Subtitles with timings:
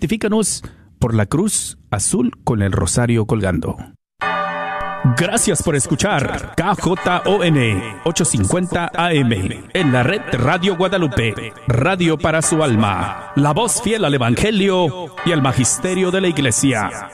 [0.00, 0.62] Identifícanos
[0.98, 3.76] por la cruz azul con el rosario colgando.
[5.18, 9.32] Gracias por escuchar KJON 850 AM
[9.74, 15.32] en la red Radio Guadalupe, radio para su alma, la voz fiel al Evangelio y
[15.32, 17.10] al Magisterio de la Iglesia.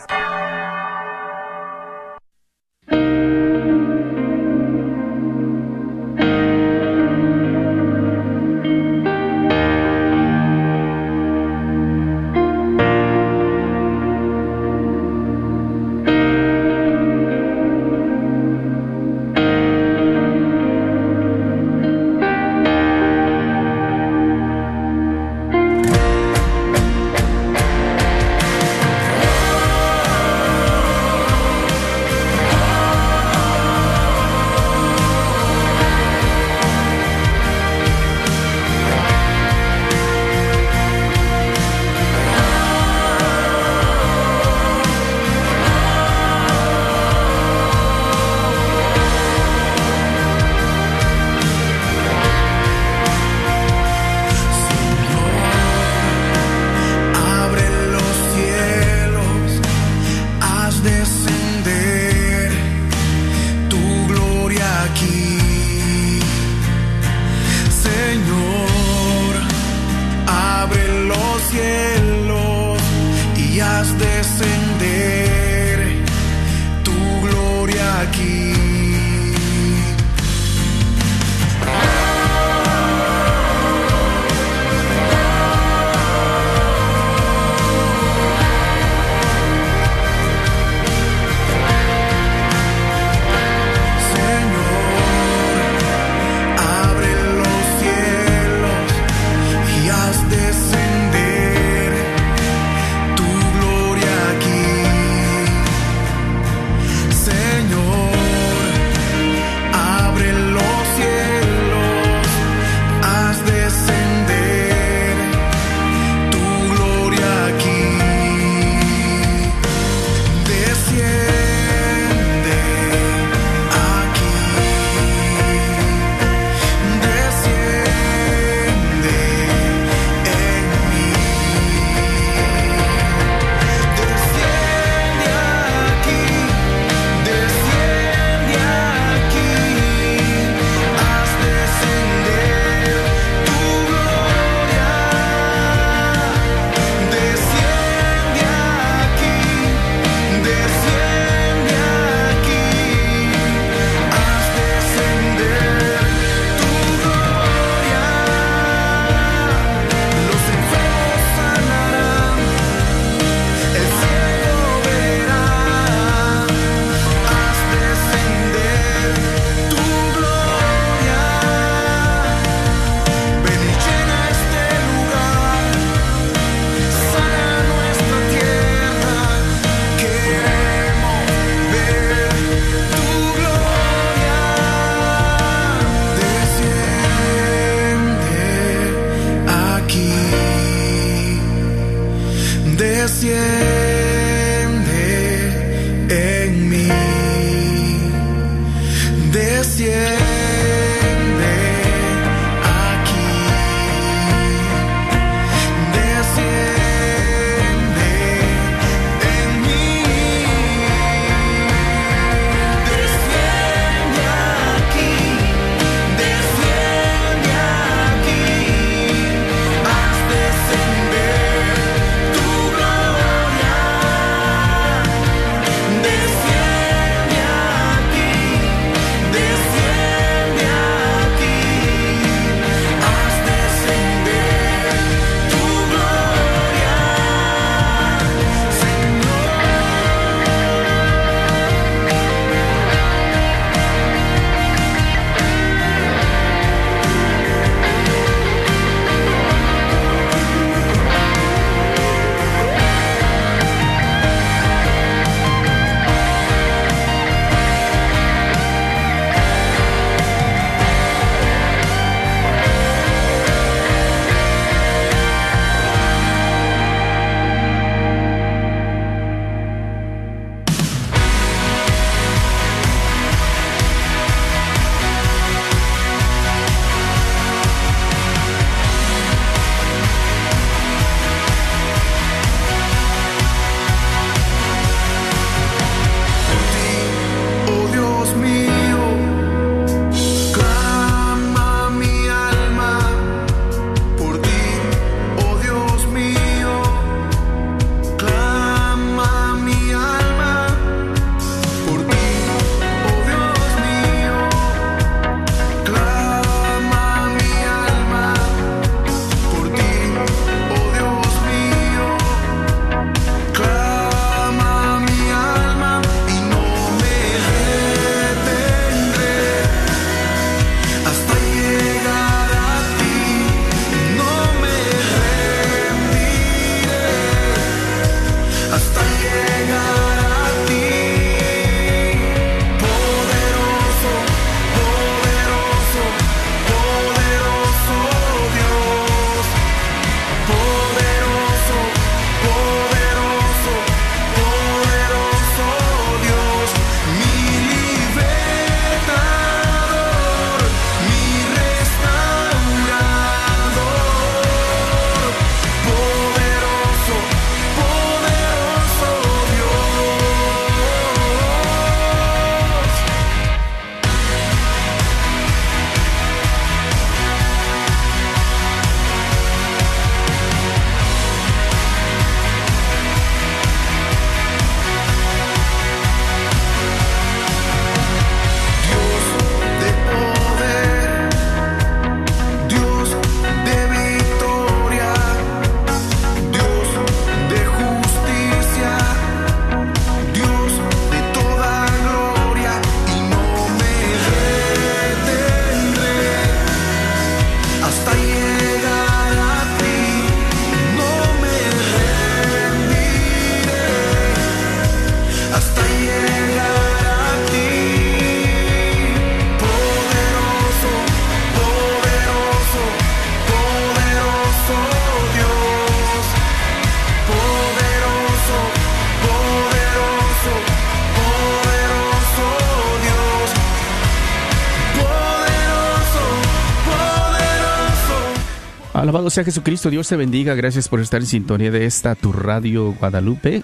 [429.44, 433.62] Jesucristo, Dios te bendiga, gracias por estar en sintonía de esta tu radio Guadalupe,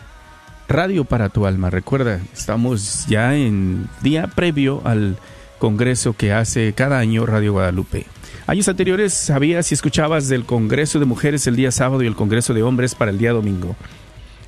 [0.68, 1.70] radio para tu alma.
[1.70, 5.16] Recuerda, estamos ya en día previo al
[5.58, 8.04] congreso que hace cada año Radio Guadalupe.
[8.46, 12.52] Años anteriores sabías y escuchabas del Congreso de Mujeres el día sábado y el Congreso
[12.52, 13.74] de Hombres para el día domingo.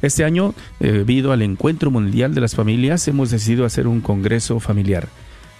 [0.02, 4.60] Este año, eh, debido al Encuentro Mundial de las Familias, hemos decidido hacer un congreso
[4.60, 5.08] familiar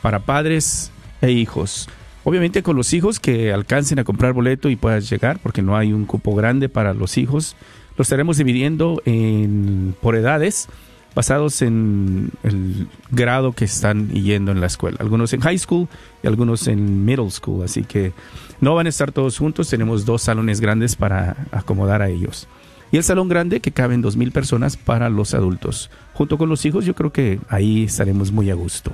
[0.02, 0.90] para padres
[1.22, 1.88] e hijos.
[2.24, 5.92] Obviamente con los hijos que alcancen a comprar boleto y puedas llegar, porque no hay
[5.92, 7.54] un cupo grande para los hijos.
[7.98, 10.68] Lo estaremos dividiendo en, por edades,
[11.14, 14.96] basados en el grado que están yendo en la escuela.
[15.00, 15.86] Algunos en high school
[16.22, 17.62] y algunos en middle school.
[17.62, 18.14] Así que
[18.60, 19.68] no van a estar todos juntos.
[19.68, 22.48] Tenemos dos salones grandes para acomodar a ellos.
[22.90, 25.90] Y el salón grande que caben dos mil personas para los adultos.
[26.14, 28.90] Junto con los hijos, yo creo que ahí estaremos muy a gusto.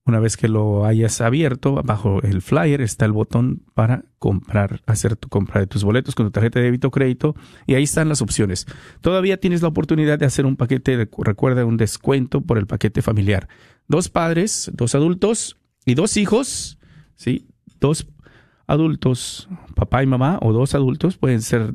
[0.07, 5.15] Una vez que lo hayas abierto, bajo el flyer está el botón para comprar, hacer
[5.15, 8.07] tu compra de tus boletos con tu tarjeta de débito o crédito y ahí están
[8.07, 8.67] las opciones.
[9.01, 13.47] Todavía tienes la oportunidad de hacer un paquete, recuerda, un descuento por el paquete familiar.
[13.87, 16.77] Dos padres, dos adultos y dos hijos,
[17.15, 17.47] ¿sí?
[17.79, 18.07] Dos
[18.67, 21.73] adultos, papá y mamá, o dos adultos, pueden ser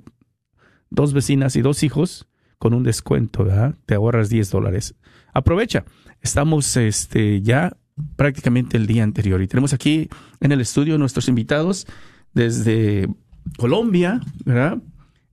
[0.90, 2.28] dos vecinas y dos hijos
[2.59, 3.75] con un descuento, ¿verdad?
[3.87, 4.94] Te ahorras 10 dólares.
[5.32, 5.85] Aprovecha.
[6.20, 7.76] Estamos este, ya
[8.16, 10.09] prácticamente el día anterior y tenemos aquí
[10.40, 11.87] en el estudio nuestros invitados
[12.35, 13.09] desde
[13.56, 14.78] Colombia, ¿verdad?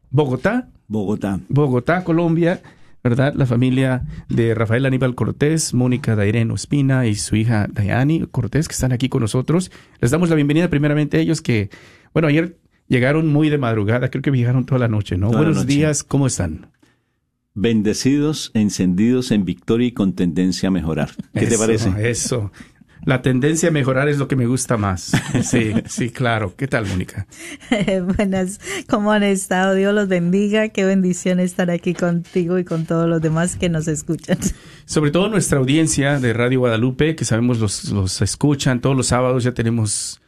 [0.10, 1.40] Bogotá, Bogotá.
[1.50, 2.62] Bogotá, Colombia,
[3.04, 3.34] ¿verdad?
[3.36, 8.74] La familia de Rafael Aníbal Cortés, Mónica Daireno Espina y su hija Dayani Cortés, que
[8.74, 9.72] están aquí con nosotros.
[10.00, 11.70] Les damos la bienvenida primeramente a ellos que,
[12.14, 15.28] bueno, ayer llegaron muy de madrugada, creo que llegaron toda la noche, ¿no?
[15.28, 15.68] Toda Buenos noche.
[15.68, 16.72] días, ¿cómo están?
[17.54, 21.10] Bendecidos, encendidos en victoria y con tendencia a mejorar.
[21.34, 21.92] ¿Qué te parece?
[22.10, 22.52] Eso.
[23.04, 25.12] La tendencia a mejorar es lo que me gusta más.
[25.44, 26.56] Sí, sí, claro.
[26.56, 27.26] ¿Qué tal, Mónica?
[28.18, 29.76] Buenas, ¿cómo han estado?
[29.76, 30.70] Dios los bendiga.
[30.70, 34.38] Qué bendición estar aquí contigo y con todos los demás que nos escuchan.
[34.86, 39.44] Sobre todo nuestra audiencia de Radio Guadalupe, que sabemos los, los escuchan todos los sábados,
[39.44, 40.20] ya tenemos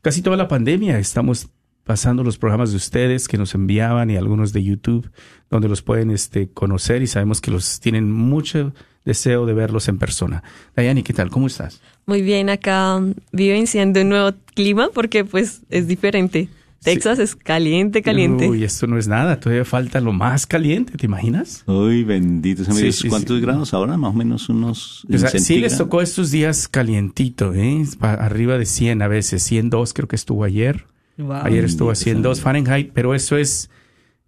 [0.00, 0.98] casi toda la pandemia.
[0.98, 1.48] Estamos
[1.88, 5.10] pasando los programas de ustedes que nos enviaban y algunos de YouTube,
[5.48, 8.74] donde los pueden este, conocer y sabemos que los tienen mucho
[9.06, 10.42] deseo de verlos en persona.
[10.76, 11.30] Dayani, ¿qué tal?
[11.30, 11.80] ¿Cómo estás?
[12.04, 13.02] Muy bien, acá
[13.32, 16.50] vivenciando un nuevo clima porque pues es diferente.
[16.82, 18.46] Texas es caliente, caliente.
[18.46, 21.64] Uy, esto no es nada, todavía falta lo más caliente, ¿te imaginas?
[21.64, 22.96] Uy, benditos amigos.
[22.96, 23.42] Sí, sí, ¿Cuántos sí.
[23.42, 23.96] grados ahora?
[23.96, 25.06] Más o menos unos.
[25.10, 27.82] O sea, sí les tocó estos días calientito, ¿eh?
[28.00, 30.84] Arriba de 100 a veces, 102 creo que estuvo ayer.
[31.18, 31.42] Wow.
[31.44, 33.70] Ayer estuvo a bendito 102 sea Fahrenheit, pero eso es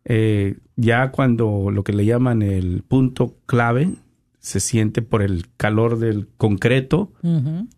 [0.05, 3.91] eh, ya cuando lo que le llaman el punto clave
[4.39, 7.13] se siente por el calor del concreto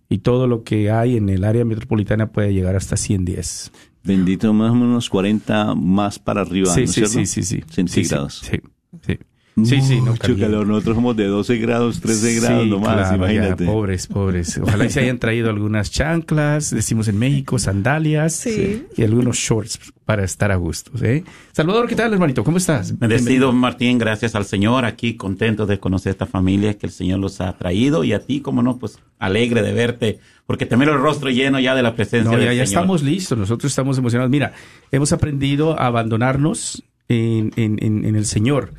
[0.09, 3.73] y todo lo que hay en el área metropolitana puede llegar hasta 110.
[4.04, 6.73] Bendito, más o menos 40 más para arriba.
[6.73, 7.12] sí, ¿no sí, cierto?
[7.12, 7.64] sí, sí, sí.
[7.69, 8.42] Centígrados.
[8.45, 8.61] Sí,
[9.02, 9.12] sí.
[9.14, 9.19] Sí,
[9.64, 10.44] sí, sí, no caliente.
[10.47, 10.66] calor.
[10.66, 13.64] Nosotros somos de 12 grados, 13 grados nomás, claro, ya, imagínate.
[13.66, 14.59] pobres, pobres.
[14.59, 18.85] Ojalá y se hayan traído algunas chanclas, decimos en México, sandalias Sí.
[18.97, 20.90] y algunos shorts para estar a gusto.
[21.02, 21.25] ¿eh?
[21.52, 22.42] Salvador, ¿qué tal, hermanito?
[22.44, 22.99] ¿Cómo estás?
[22.99, 27.40] Bendecido Martín, gracias al Señor, aquí contento de conocer esta familia que el Señor los
[27.40, 30.99] ha traído y a ti, como no, pues alegre de verte, porque te miro el
[31.00, 32.82] rostro lleno ya de la presencia No, del ya, ya Señor.
[32.82, 34.30] estamos listos, nosotros estamos emocionados.
[34.30, 34.52] Mira,
[34.90, 38.73] hemos aprendido a abandonarnos en, en- en- en el Señor.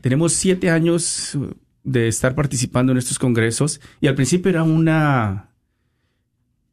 [0.00, 1.54] Tenemos siete años uh,
[1.84, 5.50] de estar participando en estos congresos y al principio era una...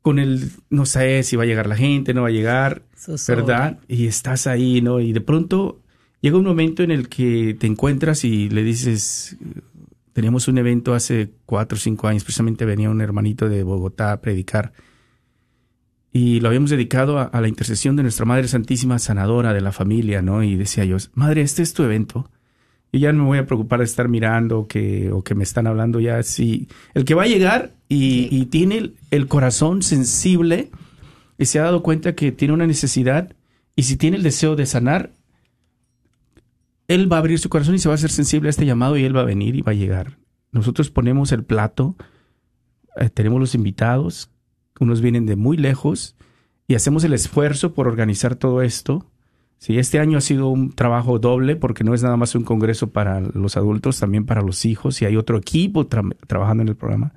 [0.01, 2.83] con el, no sé si va a llegar la gente, no va a llegar.
[3.27, 3.79] ¿verdad?
[3.87, 4.99] Y estás ahí, ¿no?
[4.99, 5.81] Y de pronto
[6.21, 9.37] llega un momento en el que te encuentras y le dices,
[10.13, 14.19] teníamos un evento hace cuatro o cinco años, precisamente venía un hermanito de Bogotá a
[14.21, 14.73] predicar.
[16.11, 19.71] y lo habíamos dedicado a, a la intercesión de nuestra Madre Santísima Sanadora de la
[19.71, 20.41] familia, ¿no?
[20.43, 22.29] Y decía yo, Madre, este es tu evento.
[22.91, 25.67] Y ya no me voy a preocupar de estar mirando que, o que me están
[25.67, 26.21] hablando ya.
[26.23, 30.71] Sí, el que va a llegar y, y tiene el, el corazón sensible
[31.37, 33.33] y se ha dado cuenta que tiene una necesidad
[33.75, 35.11] y si tiene el deseo de sanar,
[36.87, 38.97] él va a abrir su corazón y se va a hacer sensible a este llamado
[38.97, 40.17] y él va a venir y va a llegar.
[40.51, 41.95] Nosotros ponemos el plato,
[42.95, 44.31] eh, tenemos los invitados,
[44.79, 46.15] unos vienen de muy lejos
[46.67, 49.05] y hacemos el esfuerzo por organizar todo esto.
[49.59, 52.91] Sí, este año ha sido un trabajo doble porque no es nada más un congreso
[52.91, 56.75] para los adultos, también para los hijos y hay otro equipo tra- trabajando en el
[56.75, 57.13] programa.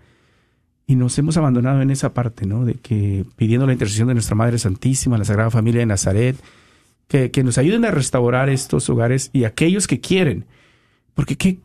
[0.87, 2.65] Y nos hemos abandonado en esa parte, ¿no?
[2.65, 6.37] De que pidiendo la intercesión de nuestra Madre Santísima, la Sagrada Familia de Nazaret,
[7.07, 10.47] que, que nos ayuden a restaurar estos hogares y aquellos que quieren.
[11.15, 11.59] Porque qué,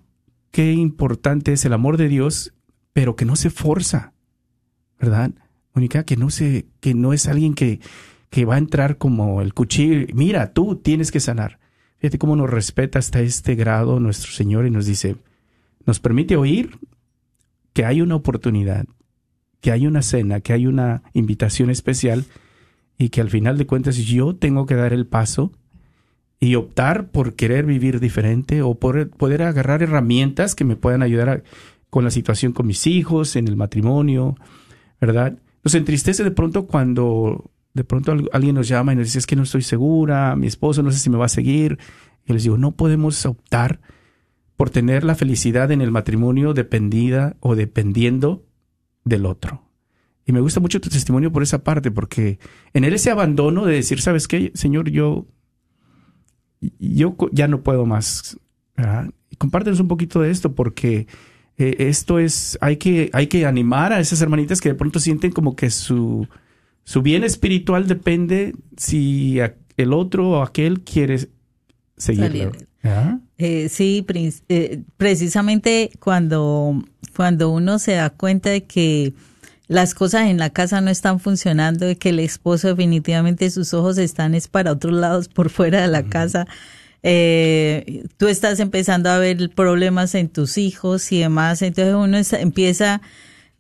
[0.52, 2.54] qué importante es el amor de Dios,
[2.94, 4.14] pero que no se forza,
[5.00, 5.32] ¿verdad?
[5.74, 7.80] Mónica, que no se, que no es alguien que,
[8.30, 10.08] que va a entrar como el cuchillo.
[10.14, 11.60] Mira, tú tienes que sanar.
[11.98, 15.16] Fíjate cómo nos respeta hasta este grado nuestro Señor y nos dice,
[15.86, 16.78] nos permite oír
[17.74, 18.86] que hay una oportunidad,
[19.62, 22.26] que hay una cena, que hay una invitación especial
[22.98, 25.52] y que al final de cuentas yo tengo que dar el paso
[26.40, 31.30] y optar por querer vivir diferente o por poder agarrar herramientas que me puedan ayudar
[31.30, 31.44] a-
[31.90, 34.36] con la situación con mis hijos, en el matrimonio,
[35.00, 35.38] ¿verdad?
[35.64, 39.28] Nos entristece de pronto cuando de pronto al- alguien nos llama y nos dice es
[39.28, 41.78] que no estoy segura, mi esposo no sé si me va a seguir.
[42.26, 43.80] Y les digo, no podemos optar
[44.58, 48.46] por tener la felicidad en el matrimonio dependida o dependiendo
[49.04, 49.62] del otro.
[50.26, 52.40] Y me gusta mucho tu testimonio por esa parte, porque
[52.74, 54.90] en él ese abandono de decir, ¿sabes qué, Señor?
[54.90, 55.28] Yo,
[56.80, 58.40] yo ya no puedo más.
[59.38, 61.08] compártenos un poquito de esto, porque
[61.58, 65.32] eh, esto es, hay que, hay que animar a esas hermanitas que de pronto sienten
[65.32, 66.28] como que su,
[66.86, 69.40] su bien espiritual depende si
[69.76, 71.28] el otro o aquel quiere
[71.98, 72.52] seguirlo.
[73.38, 74.06] Eh, sí,
[74.48, 76.82] eh, precisamente cuando,
[77.16, 79.14] cuando uno se da cuenta de que
[79.68, 83.98] las cosas en la casa no están funcionando, de que el esposo definitivamente sus ojos
[83.98, 86.46] están es para otros lados por fuera de la casa,
[87.08, 92.34] eh, tú estás empezando a ver problemas en tus hijos y demás, entonces uno es-
[92.34, 93.02] empieza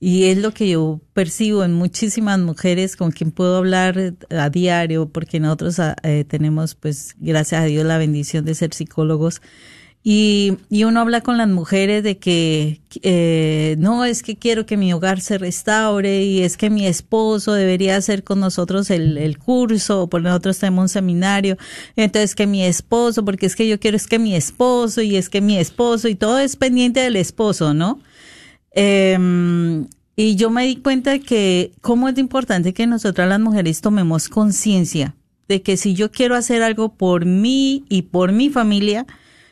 [0.07, 5.09] y es lo que yo percibo en muchísimas mujeres con quien puedo hablar a diario,
[5.09, 9.41] porque nosotros ah, eh, tenemos, pues, gracias a Dios, la bendición de ser psicólogos.
[10.03, 14.77] Y, y uno habla con las mujeres de que eh, no es que quiero que
[14.77, 19.39] mi hogar se restaure y es que mi esposo debería hacer con nosotros el, el
[19.39, 21.57] curso, porque nosotros tenemos un seminario,
[21.95, 25.29] entonces que mi esposo, porque es que yo quiero es que mi esposo y es
[25.29, 27.99] que mi esposo y todo es pendiente del esposo, ¿no?
[28.77, 29.17] Eh,
[30.15, 34.29] y yo me di cuenta de que cómo es importante que nosotras las mujeres tomemos
[34.29, 35.15] conciencia
[35.47, 39.05] de que si yo quiero hacer algo por mí y por mi familia,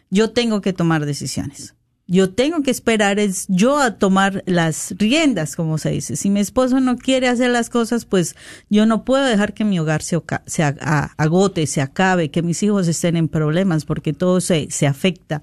[0.10, 1.76] yo tengo que tomar decisiones.
[2.06, 6.16] Yo tengo que esperar es yo a tomar las riendas, como se dice.
[6.18, 8.36] Si mi esposo no quiere hacer las cosas, pues
[8.70, 12.88] yo no puedo dejar que mi hogar se, se agote, se acabe, que mis hijos
[12.88, 15.42] estén en problemas, porque todo se, se afecta.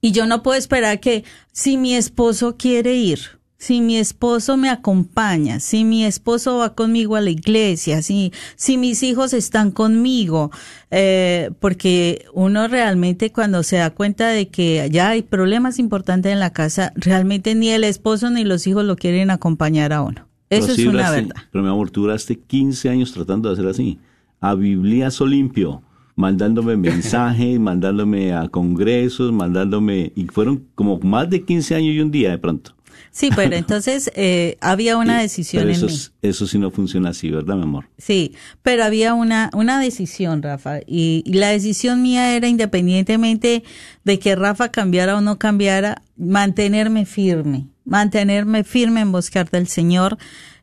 [0.00, 4.70] Y yo no puedo esperar que si mi esposo quiere ir, si mi esposo me
[4.70, 10.52] acompaña, si mi esposo va conmigo a la iglesia, si, si mis hijos están conmigo,
[10.92, 16.38] eh, porque uno realmente cuando se da cuenta de que ya hay problemas importantes en
[16.38, 20.28] la casa, realmente ni el esposo ni los hijos lo quieren acompañar a uno.
[20.50, 21.42] Eso Pero es sí una duraste- verdad.
[21.50, 23.98] Pero mi amor, tú duraste 15 años tratando de hacer así.
[24.40, 25.82] A Bibliazo limpio,
[26.14, 30.12] mandándome mensajes, mandándome a congresos, mandándome...
[30.14, 32.72] Y fueron como más de 15 años y un día de pronto.
[33.10, 35.92] Sí, pero entonces eh, había una decisión pero en eso, mí.
[35.92, 37.88] es- eso sí no funciona así, ¿verdad, mi amor?
[37.98, 43.62] Sí, pero había una, una decisión, Rafa, y, y la decisión mía era independientemente
[44.04, 50.18] de que Rafa cambiara o no cambiara, mantenerme firme, mantenerme firme en buscar del Señor.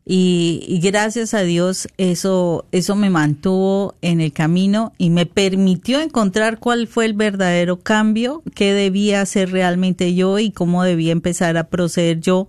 [0.07, 5.99] Y, y gracias a Dios eso, eso me mantuvo en el camino y me permitió
[5.99, 11.57] encontrar cuál fue el verdadero cambio, qué debía hacer realmente yo y cómo debía empezar
[11.57, 12.47] a proceder yo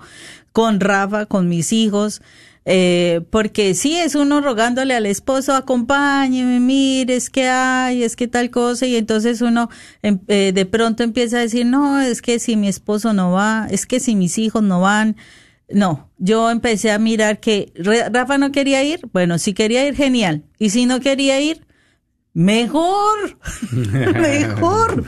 [0.52, 2.20] con Rafa, con mis hijos.
[2.68, 8.26] Eh, porque sí es uno rogándole al esposo, acompáñeme, mire, es que hay, es que
[8.26, 9.70] tal cosa, y entonces uno
[10.02, 13.68] em- eh, de pronto empieza a decir, no, es que si mi esposo no va,
[13.70, 15.16] es que si mis hijos no van,
[15.68, 20.44] no, yo empecé a mirar que Rafa no quería ir, bueno, si quería ir, genial,
[20.58, 21.66] y si no quería ir,
[22.34, 23.38] mejor,
[23.72, 25.04] mejor,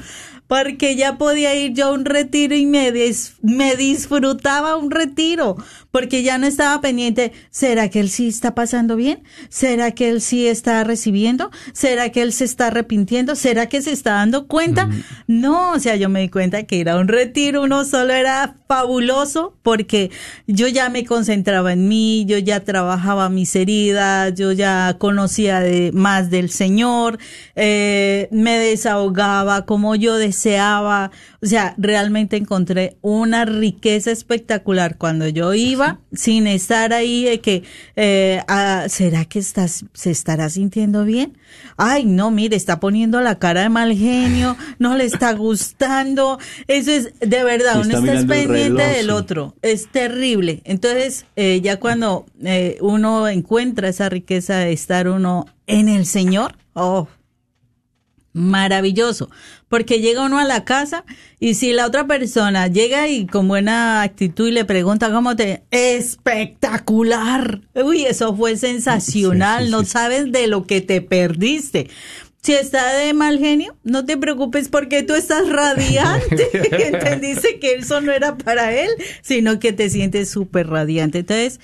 [0.47, 5.57] porque ya podía ir yo a un retiro y me, dis- me disfrutaba un retiro,
[5.99, 9.25] porque ya no estaba pendiente, ¿será que él sí está pasando bien?
[9.49, 11.51] ¿Será que él sí está recibiendo?
[11.73, 13.35] ¿Será que él se está arrepintiendo?
[13.35, 14.89] ¿Será que se está dando cuenta?
[15.27, 19.57] No, o sea, yo me di cuenta que era un retiro, uno solo era fabuloso
[19.65, 20.13] porque
[20.47, 25.91] yo ya me concentraba en mí, yo ya trabajaba mis heridas, yo ya conocía de,
[25.93, 27.19] más del Señor,
[27.57, 35.55] eh, me desahogaba como yo deseaba, o sea, realmente encontré una riqueza espectacular cuando yo
[35.55, 37.63] iba sin estar ahí de que,
[37.95, 41.39] eh, ah, ¿será que estás, se estará sintiendo bien?
[41.77, 46.41] Ay, no, mire, está poniendo la cara de mal genio, no le está gustando.
[46.67, 49.11] Eso es, de verdad, uno está pendiente reloj, del sí.
[49.13, 49.55] otro.
[49.63, 50.61] Es terrible.
[50.65, 56.57] Entonces, eh, ya cuando eh, uno encuentra esa riqueza de estar uno en el Señor,
[56.73, 57.07] oh,
[58.33, 59.31] maravilloso,
[59.69, 61.05] porque llega uno a la casa
[61.41, 65.63] y si la otra persona llega y con buena actitud y le pregunta cómo te
[65.71, 67.61] espectacular.
[67.75, 69.87] Uy, eso fue sensacional, Sí, sí, no sí.
[69.91, 71.89] sabes de lo que te perdiste.
[72.41, 76.49] Si está de mal genio, no te preocupes porque tú estás radiante.
[76.87, 78.89] Entendiste que eso no era para él,
[79.23, 81.19] sino que te sientes súper radiante.
[81.19, 81.61] Entonces,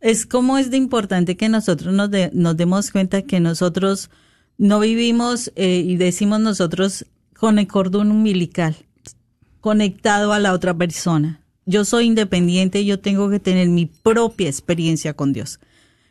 [0.00, 4.10] es como es de importante que nosotros nos, de- nos demos cuenta que nosotros
[4.58, 7.06] no vivimos eh, y decimos nosotros
[7.38, 8.76] con el cordón umbilical
[9.60, 11.40] conectado a la otra persona.
[11.64, 15.58] Yo soy independiente yo tengo que tener mi propia experiencia con Dios.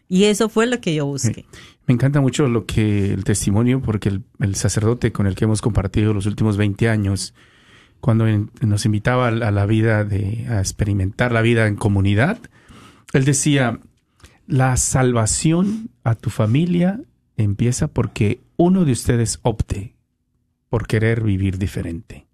[0.08, 1.46] Y eso fue lo que yo busqué.
[1.88, 4.10] Me encanta mucho lo que el testimonio, porque
[4.40, 7.34] el, sacerdote con el que hemos compartido los últimos 20 años,
[8.02, 8.26] cuando
[8.62, 12.38] nos invitaba a la vida de a experimentar la vida en comunidad,
[13.14, 13.80] él decía,
[14.48, 17.00] la salvación a tu familia
[17.38, 19.95] empieza porque uno de ustedes opte
[20.70, 22.28] por querer vivir diferente.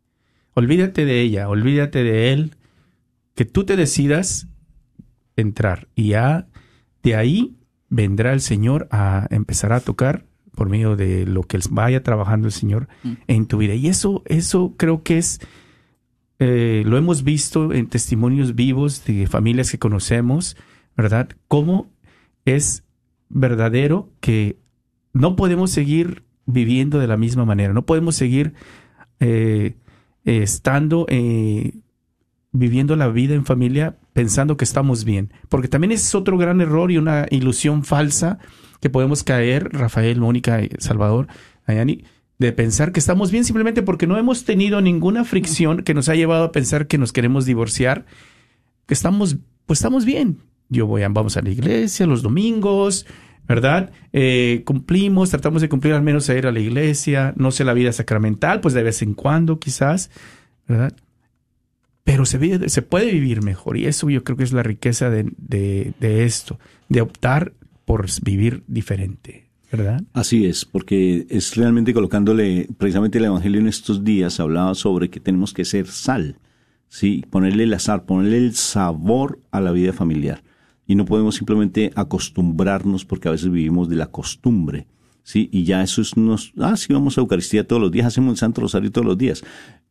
[0.54, 2.56] Olvídate de ella, olvídate de él,
[3.36, 4.48] que tú te decidas
[5.36, 6.48] entrar y ya
[7.04, 7.56] de ahí
[7.89, 12.54] vendrá el Señor a empezar a tocar por medio de lo que vaya trabajando el
[12.54, 12.88] Señor
[13.28, 13.74] en tu vida.
[13.74, 15.39] Y eso, eso creo que es,
[16.39, 20.58] eh, lo hemos visto en testimonios vivos de familias que conocemos,
[20.98, 21.30] ¿verdad?
[21.48, 21.89] Cómo
[22.46, 22.84] es
[23.30, 24.58] verdadero que
[25.13, 28.54] no podemos seguir viviendo de la misma manera, no podemos seguir
[29.19, 29.75] eh,
[30.25, 31.73] estando, eh,
[32.51, 36.91] viviendo la vida en familia pensando que estamos bien, porque también es otro gran error
[36.91, 38.39] y una ilusión falsa
[38.82, 41.27] que podemos caer, Rafael, Mónica, Salvador,
[41.65, 42.04] Ayani,
[42.39, 46.15] de pensar que estamos bien simplemente porque no hemos tenido ninguna fricción que nos ha
[46.15, 48.06] llevado a pensar que nos queremos divorciar,
[48.88, 50.39] que estamos, pues estamos bien.
[50.67, 53.06] Yo voy a, vamos a la iglesia los domingos,
[53.47, 53.91] ¿verdad?
[54.13, 57.73] Eh, cumplimos, tratamos de cumplir al menos a ir a la iglesia, no sé la
[57.73, 60.10] vida sacramental, pues de vez en cuando quizás,
[60.67, 60.93] ¿verdad?
[62.04, 65.10] Pero se, vive- se puede vivir mejor y eso yo creo que es la riqueza
[65.10, 67.54] de, de- de esto, de optar
[67.86, 70.01] por vivir diferente, ¿verdad?
[70.13, 75.19] Así es, porque es realmente colocándole, precisamente el Evangelio en estos días hablaba sobre que
[75.19, 76.38] tenemos que ser sal,
[76.89, 77.23] ¿sí?
[77.30, 80.41] Ponerle el azar, ponerle el sabor a la vida familiar.
[80.91, 84.88] Y no podemos simplemente acostumbrarnos porque a veces vivimos de la costumbre,
[85.23, 85.47] ¿sí?
[85.49, 88.38] Y ya eso es unos, ah, sí, vamos a Eucaristía todos los días, hacemos el
[88.38, 89.41] Santo Rosario todos los días.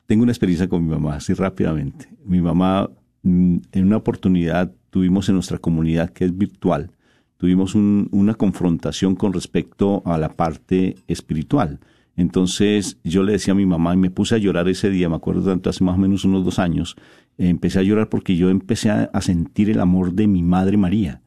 [0.04, 2.10] Tengo una experiencia con mi mamá, así rápidamente.
[2.26, 2.90] Mi mamá,
[3.22, 6.90] mm, en una oportunidad, tuvimos en nuestra comunidad que es virtual,
[7.38, 11.80] tuvimos un- una confrontación con respecto a la parte espiritual.
[12.20, 15.16] Entonces yo le decía a mi mamá y me puse a llorar ese día, me
[15.16, 16.94] acuerdo tanto, hace más o menos unos dos años,
[17.38, 21.22] empecé a llorar porque yo empecé a, sentir el amor de mi madre María.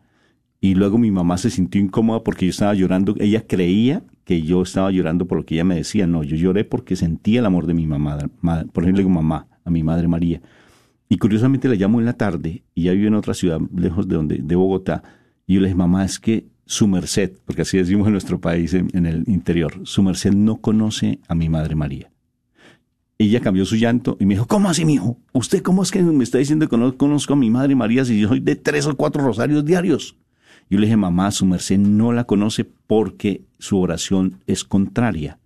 [0.62, 3.15] Y luego mi mamá se sintió incómoda porque yo estaba llorando.
[3.19, 6.06] Ella creía que yo estaba llorando por lo que ella me decía.
[6.06, 8.19] No, yo lloré porque sentía el amor de mi mamá.
[8.39, 10.41] ma- Por ejemplo, digo mamá, a mi madre María.
[11.10, 14.15] Y curiosamente la llamo en la tarde y ella vive en otra ciudad lejos de
[14.15, 15.01] donde, de Bogotá.
[15.47, 18.73] Y yo le dije, mamá, es que su merced, porque así decimos en nuestro país,
[18.73, 22.12] en, el interior, su merced no conoce a mi madre María.
[23.19, 25.17] Ella cambió su llanto y me dijo, ¿cómo así, mijo?
[25.31, 28.19] ¿Usted cómo es que me está diciendo que no conozco a mi madre María si
[28.19, 30.17] yo soy de tres o cuatro rosarios diarios?
[30.69, 35.39] Yo le dije, mamá, su merced no la conoce porque su oración es contraria.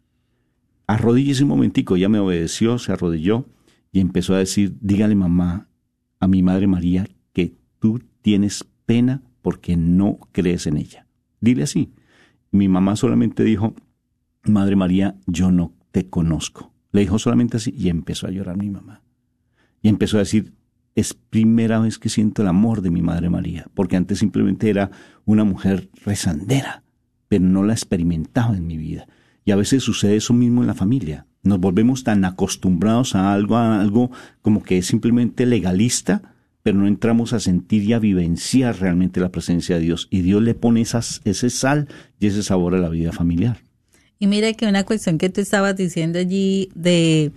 [0.88, 3.46] Arrodíllese un momentico, ella me obedeció, se arrodilló
[3.92, 5.68] y empezó a decir, dígale mamá
[6.20, 11.07] a mi madre María que tú tienes pena porque no crees en ella.
[11.40, 11.94] Dile así.
[12.52, 13.76] Mi mamá solamente dijo,
[14.44, 16.74] Madre María, yo no te conozco.
[16.92, 19.02] Le dijo solamente así y empezó a llorar mi mamá.
[19.82, 20.54] Y empezó a decir,
[20.96, 24.90] es primera vez que siento el amor de mi Madre María, porque antes simplemente era
[25.26, 26.84] una mujer rezandera,
[27.28, 29.08] pero no la experimentaba en mi vida.
[29.46, 31.28] Y a veces sucede eso mismo en la familia.
[31.44, 36.34] Nos volvemos tan acostumbrados a algo, a algo como que es simplemente legalista,
[36.68, 40.10] pero no entramos a sentir y a vivenciar realmente la presencia de Dios.
[40.12, 41.88] Y Dios le pone esas, ese sal
[42.20, 43.62] y ese sabor a la vida familiar.
[44.20, 47.32] Y mira que una cuestión que tú estabas diciendo allí de,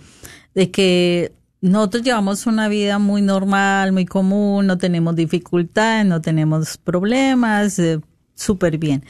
[0.53, 6.77] de que nosotros llevamos una vida muy normal, muy común, no tenemos dificultades, no tenemos
[6.77, 8.01] problemas, eh,
[8.35, 9.05] súper bien.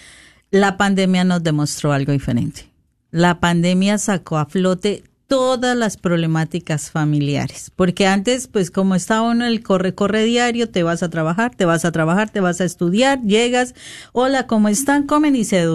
[0.51, 2.69] La pandemia nos demostró algo diferente.
[3.09, 9.45] La pandemia sacó a flote todas las problemáticas familiares, porque antes, pues como estaba uno
[9.45, 12.59] en el corre, corre diario, te vas a trabajar, te vas a trabajar, te vas
[12.59, 13.73] a estudiar, llegas,
[14.11, 15.07] hola, ¿cómo están?
[15.07, 15.65] Comen y se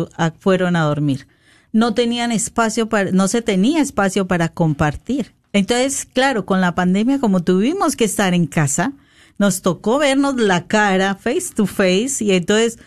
[0.41, 1.27] fueron a dormir
[1.73, 5.35] no tenían espacio para, no se tenía espacio para compartir.
[5.55, 8.93] Entonces, claro, con la pandemia, como tuvimos que estar en casa,
[9.39, 12.79] nos tocó vernos la cara face to face y entonces,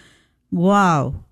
[0.52, 1.24] wow,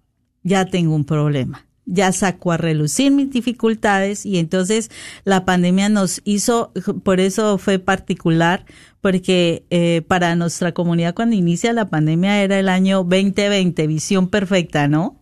[0.42, 1.67] ya tengo un problema.
[1.90, 4.92] Ya sacó a relucir mis dificultades y entonces
[5.24, 6.74] la pandemia nos hizo,
[7.04, 8.66] por eso fue particular,
[9.00, 14.90] porque eh, para nuestra comunidad cuando inicia la pandemia era el año 2020, visión perfecta,
[14.90, 15.18] ¿no?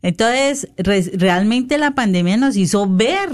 [0.00, 3.28] Entonces, re- realmente la pandemia nos hizo ver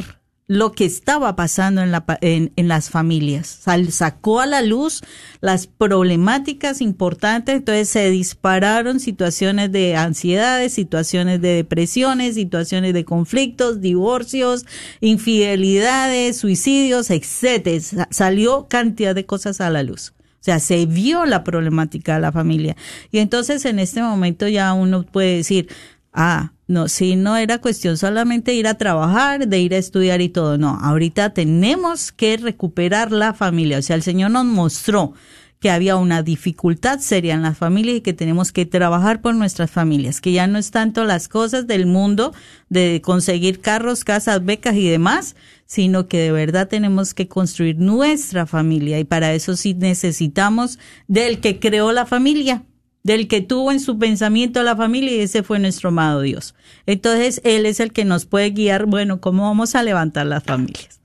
[0.53, 3.61] lo que estaba pasando en, la, en, en las familias.
[3.91, 5.01] Sacó a la luz
[5.41, 13.81] las problemáticas importantes, entonces se dispararon situaciones de ansiedades, situaciones de depresiones, situaciones de conflictos,
[13.81, 14.67] divorcios,
[15.01, 17.07] infidelidades, suicidios.
[17.07, 20.13] Sa- Salió cantidad de cosas a la luz.
[20.19, 22.77] O sea, se vio la problemática de la familia.
[23.11, 25.69] Y entonces en este momento ya uno puede decir,
[26.13, 30.29] ah, no, si no era cuestión solamente ir a trabajar, de ir a estudiar y
[30.29, 33.79] todo, no, ahorita tenemos que recuperar la familia.
[33.79, 35.13] O sea, el Señor nos mostró
[35.61, 39.71] que había una dificultad seria en la familia y que tenemos que trabajar por nuestras
[39.71, 42.35] familias, que ya no es tanto las cosas del mundo
[42.69, 48.45] de conseguir carros, casas, becas y demás, sino que de verdad tenemos que construir nuestra
[48.47, 48.99] familia.
[48.99, 52.65] Y para eso sí necesitamos del que creó la familia,
[53.03, 56.55] del que tuvo en su pensamiento la familia y ese fue nuestro amado Dios.
[56.87, 61.01] Entonces, Él es el que nos puede guiar, bueno, cómo vamos a levantar las familias.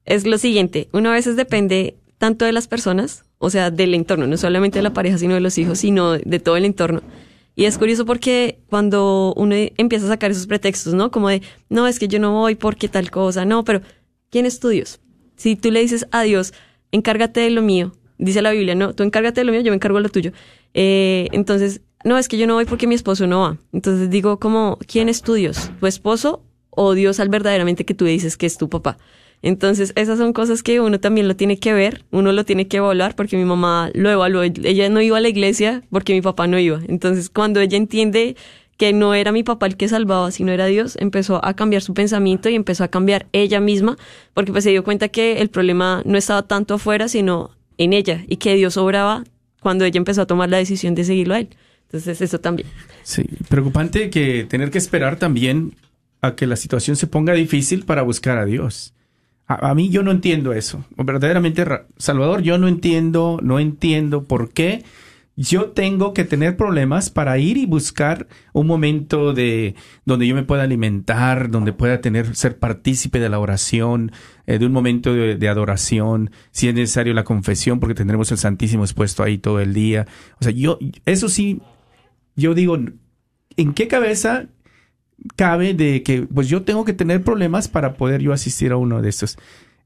[0.06, 0.90] es lo siguiente.
[0.92, 4.84] Uno a veces depende tanto de las personas, o sea, del entorno, no solamente de
[4.84, 7.02] la pareja, sino de los hijos, sino de todo el entorno.
[7.56, 11.12] Y es curioso porque cuando uno empieza a sacar esos pretextos, ¿no?
[11.12, 13.82] Como de, no, es que yo no voy porque tal cosa, no, pero
[14.30, 15.00] ¿quién es tu Dios?
[15.36, 16.54] Si tú le dices a Dios,
[16.92, 19.76] encárgate de lo mío, dice la Biblia, no, tú encárgate de lo mío, yo me
[19.76, 20.32] encargo de lo tuyo.
[20.74, 23.58] Eh, entonces, no, es que yo no voy porque mi esposo no va.
[23.74, 26.44] Entonces digo, como, ¿quién es tu esposo
[26.82, 28.98] o Dios al verdaderamente que tú dices que es tu papá?
[29.42, 32.78] Entonces, esas son cosas que uno también lo tiene que ver, uno lo tiene que
[32.78, 34.44] evaluar, porque mi mamá lo evaluó.
[34.44, 36.80] Ella no iba a la iglesia porque mi papá no iba.
[36.88, 38.38] Entonces, cuando ella entiende
[38.78, 41.94] que no era mi papá el que salvaba, sino era Dios, empezó a cambiar su
[41.94, 43.98] pensamiento y empezó a cambiar ella misma,
[44.34, 48.24] porque pues se dio cuenta que el problema no estaba tanto afuera, sino en ella,
[48.28, 49.26] y que Dios obraba
[49.60, 51.50] cuando ella empezó a tomar la decisión de seguirlo a él.
[51.88, 52.70] Entonces, eso también.
[53.04, 55.74] Sí, preocupante que tener que esperar también
[56.22, 58.94] a que la situación se ponga difícil para buscar a Dios.
[59.48, 60.86] A, mí yo no entiendo eso.
[60.96, 64.84] Verdaderamente, Ra- Salvador, yo no entiendo, no entiendo por qué
[65.36, 69.74] yo tengo que tener problemas para ir y buscar un momento de
[70.06, 74.12] donde yo me pueda alimentar, donde pueda tener ser partícipe de la oración,
[74.46, 78.38] eh, de un momento de, de adoración, si es necesario la confesión, porque tendremos el
[78.38, 80.06] Santísimo expuesto ahí todo el día.
[80.42, 81.62] O sea, yo eso sí
[82.36, 82.78] yo digo,
[83.58, 84.46] ¿en qué cabeza
[85.36, 89.02] cabe de que pues yo tengo que tener problemas para poder yo asistir a uno
[89.02, 89.38] de estos?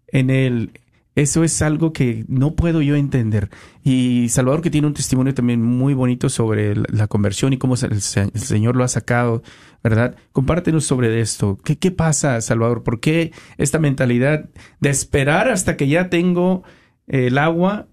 [0.08, 0.72] En el
[1.16, 3.50] Eso es algo que no puedo yo entender.
[3.84, 8.02] Y Salvador que tiene un testimonio también muy bonito sobre la, conversión y cómo el,
[8.02, 9.44] se- el Señor lo ha sacado,
[9.84, 10.16] ¿verdad?
[10.32, 11.60] Compártenos sobre esto.
[11.64, 12.82] ¿Qué, ¿Qué pasa, Salvador?
[12.84, 16.64] ¿Por qué esta mentalidad de esperar hasta que ya tengo
[17.06, 17.88] el agua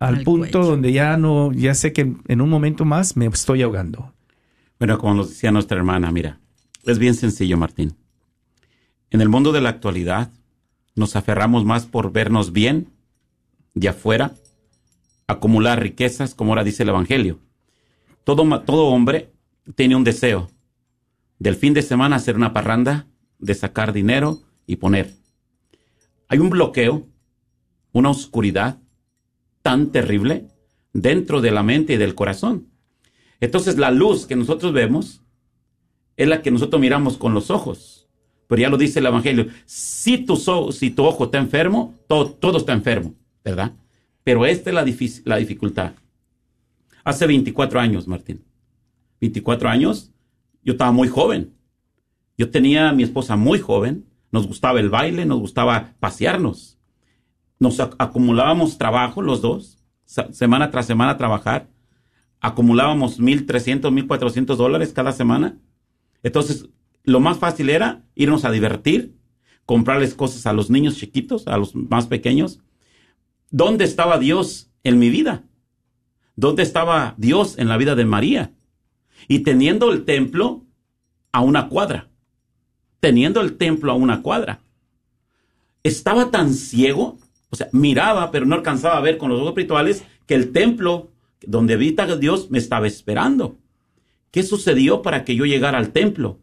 [0.00, 0.70] al, Al punto cuello.
[0.72, 4.12] donde ya no, ya sé que en un momento más me estoy ahogando?
[4.80, 6.40] Bueno, como nos decía nuestra hermana, mira,
[6.86, 7.96] es bien sencillo, Martín.
[9.10, 10.30] En el mundo de la actualidad,
[10.94, 12.88] nos aferramos más por vernos bien
[13.74, 14.34] de afuera,
[15.26, 17.40] acumular riquezas, como ahora dice el Evangelio.
[18.24, 19.32] Todo, todo hombre
[19.74, 20.50] tiene un deseo
[21.38, 23.06] del fin de semana hacer una parranda,
[23.38, 25.14] de sacar dinero y poner.
[26.28, 27.06] Hay un bloqueo,
[27.92, 28.78] una oscuridad
[29.62, 30.48] tan terrible
[30.92, 32.68] dentro de la mente y del corazón.
[33.40, 35.22] Entonces la luz que nosotros vemos
[36.16, 38.08] es la que nosotros miramos con los ojos.
[38.48, 39.46] Pero ya lo dice el Evangelio.
[39.64, 43.72] Si tu, ojo está enfermo, todo, está enfermo, ¿verdad?
[44.22, 44.84] Pero esta es la,
[45.24, 45.92] la dificultad.
[47.04, 48.44] Hace 24 años, Martín.
[49.20, 50.12] 24 años,
[50.62, 51.54] yo estaba muy joven.
[52.38, 54.06] Yo tenía a mi esposa muy joven.
[54.30, 56.78] Nos gustaba el baile, nos gustaba pasearnos.
[57.58, 61.68] Nos ac- acumulábamos trabajo los dos, semana tras semana trabajar
[62.40, 65.58] acumulábamos 1.300, 1.400 dólares cada semana.
[66.26, 66.68] Entonces,
[67.04, 69.14] lo más fácil era irnos a divertir,
[69.64, 72.58] comprarles cosas a los niños chiquitos, a los más pequeños.
[73.52, 75.44] ¿Dónde estaba Dios en mi vida?
[76.34, 78.50] ¿Dónde estaba Dios en la vida de María?
[79.28, 80.64] Y teniendo el templo
[81.30, 82.08] a una cuadra.
[82.98, 84.62] Teniendo el templo a una cuadra.
[85.84, 87.18] Estaba tan ciego,
[87.50, 91.12] o sea, miraba, pero no alcanzaba a ver con los ojos espirituales que el templo
[91.46, 93.60] donde habita Dios me estaba esperando.
[94.36, 96.38] ¿Qué sucedió para que yo llegara al templo?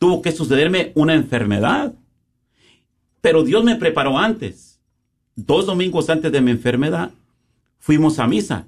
[0.00, 1.94] Tuvo que sucederme una enfermedad.
[3.20, 4.80] Pero Dios me preparó antes.
[5.36, 7.12] Dos domingos antes de mi enfermedad,
[7.78, 8.66] fuimos a misa.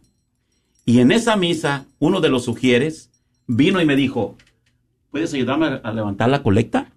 [0.84, 3.10] Y en esa misa, uno de los sugieres
[3.48, 4.36] vino y me dijo,
[5.10, 6.92] ¿puedes ayudarme a- levantar la colecta?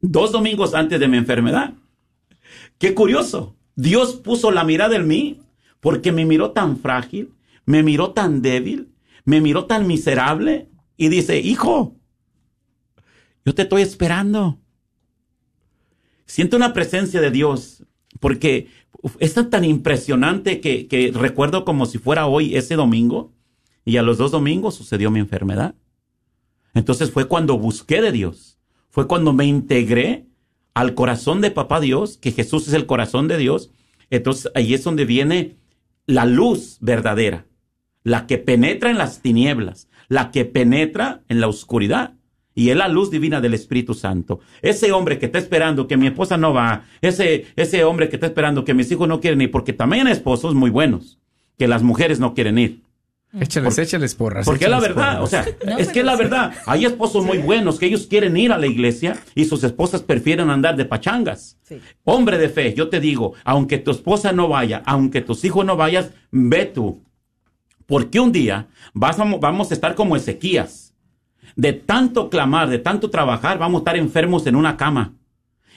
[0.00, 1.72] Dos domingos antes de mi enfermedad.
[2.78, 3.56] Qué curioso.
[3.74, 5.40] Dios puso la mirada en mí
[5.80, 7.32] porque me miró tan frágil,
[7.66, 8.90] me miró tan débil,
[9.24, 11.96] me miró tan miserable y dice, hijo,
[13.46, 14.58] yo te estoy esperando.
[16.26, 17.84] Siento una presencia de Dios
[18.20, 18.68] porque
[19.20, 23.32] es tan, tan impresionante que, que recuerdo como si fuera hoy ese domingo
[23.84, 25.74] y a los dos domingos sucedió mi enfermedad.
[26.74, 28.58] Entonces fue cuando busqué de Dios,
[28.90, 30.26] fue cuando me integré
[30.74, 33.70] al corazón de Papá Dios, que Jesús es el corazón de Dios.
[34.10, 35.56] Entonces ahí es donde viene
[36.06, 37.46] la luz verdadera,
[38.02, 42.14] la que penetra en las tinieblas, la que penetra en la oscuridad.
[42.54, 44.40] Y es la luz divina del Espíritu Santo.
[44.62, 48.26] Ese hombre que está esperando que mi esposa no va, ese, ese hombre que está
[48.26, 51.20] esperando que mis hijos no quieren ir, porque también hay esposos muy buenos,
[51.56, 52.82] que las mujeres no quieren ir.
[53.38, 54.46] Échales, échales porras.
[54.46, 56.52] Porque es la verdad, o sea, No, es que es la verdad.
[56.66, 60.48] Hay esposos muy buenos que ellos quieren ir a la iglesia y sus esposas prefieren
[60.48, 61.58] andar de pachangas.
[61.62, 61.78] Sí.
[62.04, 65.76] Hombre de fe, yo te digo, aunque tu esposa no vaya, aunque tus hijos no
[65.76, 67.02] vayas, ve tú.
[67.88, 70.94] Porque un día vamos a estar como Ezequías.
[71.56, 75.14] De tanto clamar, de tanto trabajar, vamos a estar enfermos en una cama.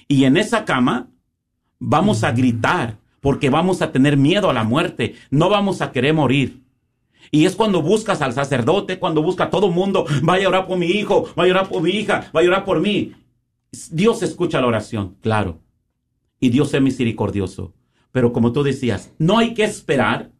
[0.10, 1.08] Y en esa cama
[1.80, 5.16] vamos a gritar porque vamos a tener miedo a la muerte.
[5.30, 6.62] No vamos a querer morir.
[7.32, 10.78] Y es cuando buscas al sacerdote, cuando busca a todo mundo, vaya a orar por
[10.78, 13.14] mi hijo, vaya a orar por mi hija, vaya a orar por mí.
[13.90, 15.60] Dios escucha la oración, claro.
[16.42, 17.74] Y Dios es misericordioso.
[18.12, 20.32] Pero como tú decías, no hay que esperar.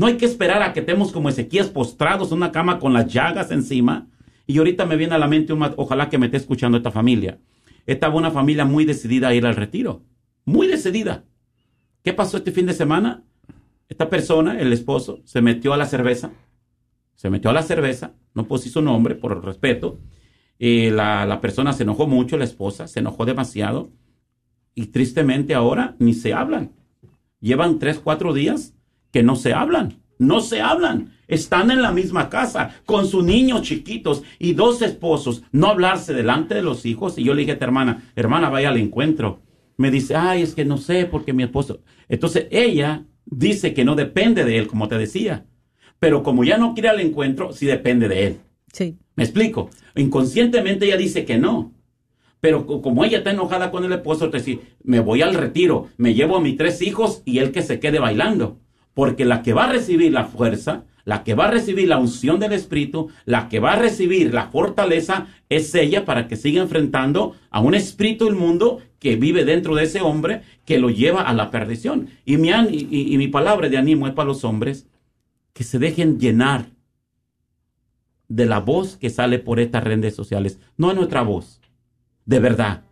[0.00, 3.12] No hay que esperar a que estemos como Ezequías postrados en una cama con las
[3.12, 4.08] llagas encima.
[4.46, 7.38] Y ahorita me viene a la mente, una- ojalá que me esté escuchando esta familia.
[7.84, 10.02] Estaba una familia muy decidida a ir al retiro.
[10.46, 11.24] Muy decidida.
[12.02, 13.24] ¿Qué pasó este fin de semana?
[13.90, 16.30] Esta persona, el esposo, se metió a la cerveza.
[17.14, 20.00] Se metió a la cerveza, no puse su nombre por respeto.
[20.58, 23.90] Y la, la persona se enojó mucho, la esposa, se enojó demasiado.
[24.74, 26.72] Y tristemente ahora ni se hablan.
[27.38, 28.72] Llevan tres, cuatro días
[29.12, 30.00] que no se hablan.
[30.18, 31.12] No se hablan.
[31.28, 35.42] Están en la misma casa con sus niños chiquitos y dos esposos.
[35.52, 37.16] No hablarse delante de los hijos.
[37.18, 39.40] Y yo le dije a esta hermana, hermana, vaya al encuentro.
[39.76, 41.80] Me dice, ay, es que no sé porque mi esposo.
[42.08, 45.46] Entonces ella dice que no depende de él, como te decía.
[45.98, 48.36] Pero como ya no quiere al encuentro, sí depende de él.
[48.72, 48.98] Sí.
[49.16, 49.70] ¿Me explico?
[49.96, 51.72] Inconscientemente ella dice que no.
[52.40, 55.88] Pero co- como ella está enojada con el esposo, te dice, me voy al retiro,
[55.96, 58.58] me llevo a mis tres hijos y él que se quede bailando.
[58.94, 62.40] Porque la que va a recibir la fuerza, la que va a recibir la unción
[62.40, 67.34] del Espíritu, la que va a recibir la fortaleza, es ella para que siga enfrentando
[67.50, 71.50] a un espíritu inmundo que vive dentro de ese hombre que lo lleva a la
[71.50, 72.10] perdición.
[72.24, 74.86] Y mi, y mi palabra de ánimo es para los hombres
[75.52, 76.66] que se dejen llenar
[78.30, 81.60] de la voz que sale por estas redes sociales, no es nuestra voz,
[82.24, 82.84] de verdad.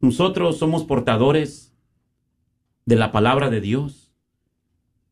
[0.00, 1.74] Nosotros somos portadores
[2.86, 4.07] de la palabra de Dios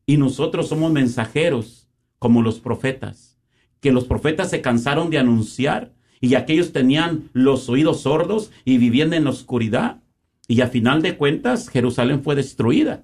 [0.07, 3.37] y nosotros somos mensajeros como los profetas,
[3.79, 9.13] que los profetas se cansaron de anunciar y aquellos tenían los oídos sordos y vivían
[9.13, 10.01] en la oscuridad
[10.47, 13.03] y a final de cuentas Jerusalén fue destruida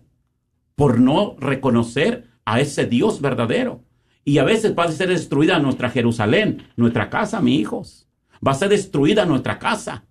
[0.76, 3.84] por no reconocer a ese Dios verdadero.
[4.26, 8.08] Y a veces va a ser destruida nuestra Jerusalén, nuestra casa, mis hijos.
[8.46, 10.06] Va a ser destruida nuestra casa.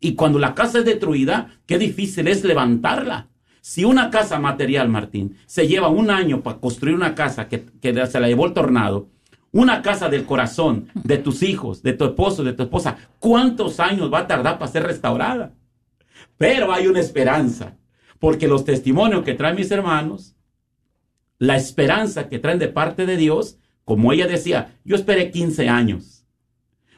[0.00, 3.28] Y cuando la casa es destruida, qué difícil es levantarla.
[3.68, 8.06] Si una casa material, Martín, se lleva un año para construir una casa que, que
[8.06, 9.10] se la llevó el tornado,
[9.52, 14.10] una casa del corazón, de tus hijos, de tu esposo, de tu esposa, ¿cuántos años
[14.10, 15.52] va a tardar para ser restaurada?
[16.38, 17.76] Pero hay una esperanza,
[18.18, 20.34] porque los testimonios que traen mis hermanos,
[21.36, 26.24] la esperanza que traen de parte de Dios, como ella decía, yo esperé 15 años,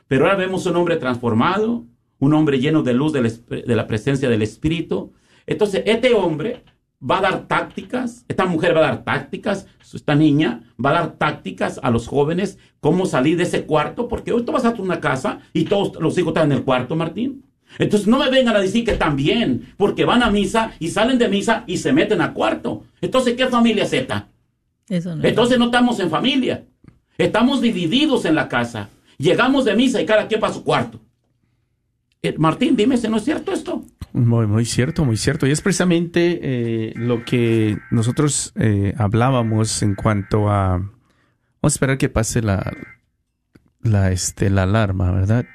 [0.06, 1.85] pero ahora vemos un hombre transformado,
[2.20, 5.14] un hombre lleno de luz de la presencia del Espíritu.
[5.51, 6.63] Entonces, este hombre
[7.03, 11.13] va a dar tácticas, esta mujer va a dar tácticas, esta niña va a dar
[11.17, 15.01] tácticas a los jóvenes, cómo salir de ese cuarto, porque hoy tú vas a una
[15.01, 17.45] casa y todos los hijos están en el cuarto, Martín.
[17.81, 21.19] Entonces no me vengan a decir que están bien, porque van a misa y salen
[21.19, 22.85] de misa y se meten a cuarto.
[23.01, 24.29] Entonces, ¿qué familia es esta?
[24.89, 25.25] Eso no.
[25.25, 26.65] Entonces no estamos en familia.
[27.19, 28.89] Estamos divididos en la casa.
[29.19, 31.01] Llegamos de misa y cada quien para su cuarto.
[32.23, 33.83] Eh, Martín, dime si no es cierto esto.
[34.12, 35.46] Muy, muy cierto, muy cierto.
[35.46, 40.79] Y es precisamente eh, lo que nosotros eh, hablábamos en cuanto a...
[40.79, 40.92] Vamos
[41.62, 42.73] a esperar que pase la,
[43.83, 45.46] la, este, la alarma, ¿verdad?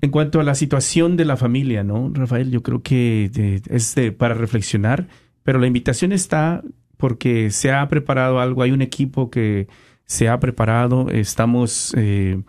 [0.00, 2.10] En cuanto a la situación de la familia, ¿no?
[2.12, 3.30] Rafael, yo creo que
[3.68, 5.08] es para reflexionar,
[5.42, 6.62] pero la invitación está
[6.96, 9.68] porque se ha preparado algo, hay un equipo que
[10.04, 11.94] se ha preparado, estamos...
[11.96, 12.42] eh,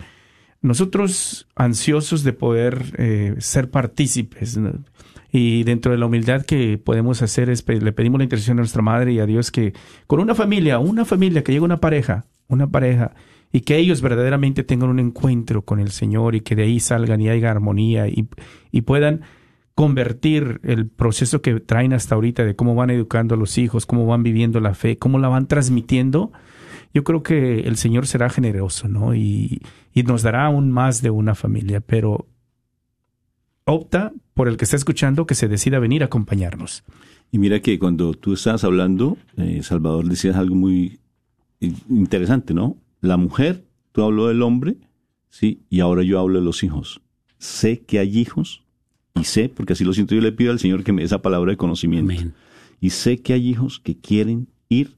[0.62, 4.60] nosotros ansiosos de poder eh, ser partícipes
[5.32, 8.82] y dentro de la humildad que podemos hacer es le pedimos la intercesión a nuestra
[8.82, 9.74] madre y a Dios que
[10.08, 13.14] con una familia, una familia que llegue una pareja, una pareja
[13.52, 17.22] y que ellos verdaderamente tengan un encuentro con el Señor y que de ahí salgan
[17.22, 18.28] y haya armonía y,
[18.72, 19.22] y puedan
[19.76, 24.08] convertir el proceso que traen hasta ahorita de cómo van educando a los hijos, cómo
[24.08, 26.32] van viviendo la fe, cómo la van transmitiendo,
[26.94, 29.14] yo creo que el Señor será generoso, ¿no?
[29.14, 29.62] Y,
[29.98, 32.28] y nos dará aún más de una familia, pero
[33.66, 36.84] opta por el que está escuchando que se decida venir a acompañarnos.
[37.32, 41.00] Y mira que cuando tú estabas hablando, eh, Salvador, decías algo muy
[41.90, 42.78] interesante, ¿no?
[43.02, 44.78] La mujer, tú habló del hombre,
[45.30, 47.02] sí, y ahora yo hablo de los hijos.
[47.40, 48.64] Sé que hay hijos,
[49.20, 51.24] y sé, porque así lo siento, yo le pido al Señor que me dé esa
[51.24, 52.14] palabra de conocimiento.
[52.14, 52.36] Amén.
[52.80, 54.96] Y sé que hay hijos que quieren ir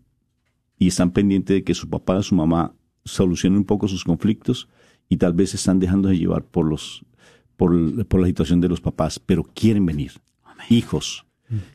[0.78, 2.74] y están pendientes de que su papá o su mamá
[3.06, 4.68] solucionen un poco sus conflictos
[5.10, 7.03] y tal vez están dejando de llevar por los
[7.57, 10.14] por, por la situación de los papás, pero quieren venir.
[10.70, 11.26] Hijos.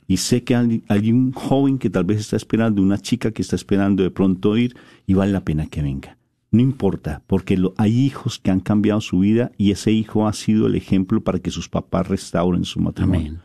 [0.06, 3.42] Y sé que hay, hay un joven que tal vez está esperando, una chica que
[3.42, 4.76] está esperando de pronto ir
[5.06, 6.16] y vale la pena que venga.
[6.52, 10.32] No importa, porque lo- hay hijos que han cambiado su vida y ese hijo ha
[10.32, 13.20] sido el ejemplo para que sus papás restauren su matrimonio.
[13.32, 13.40] Amén.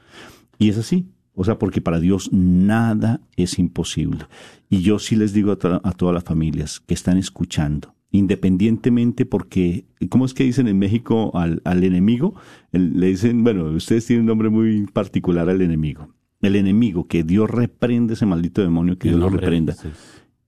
[0.59, 1.07] Y es así.
[1.33, 4.25] O sea, porque para Dios nada es imposible.
[4.69, 9.85] Y yo sí les digo a, a todas las familias que están escuchando, independientemente porque,
[10.09, 12.35] ¿cómo es que dicen en México al, al enemigo?
[12.71, 16.09] El- le dicen, bueno, ustedes tienen un nombre muy particular al enemigo.
[16.41, 19.73] El enemigo, que Dios reprende ese maldito demonio, que Dios lo nombre reprenda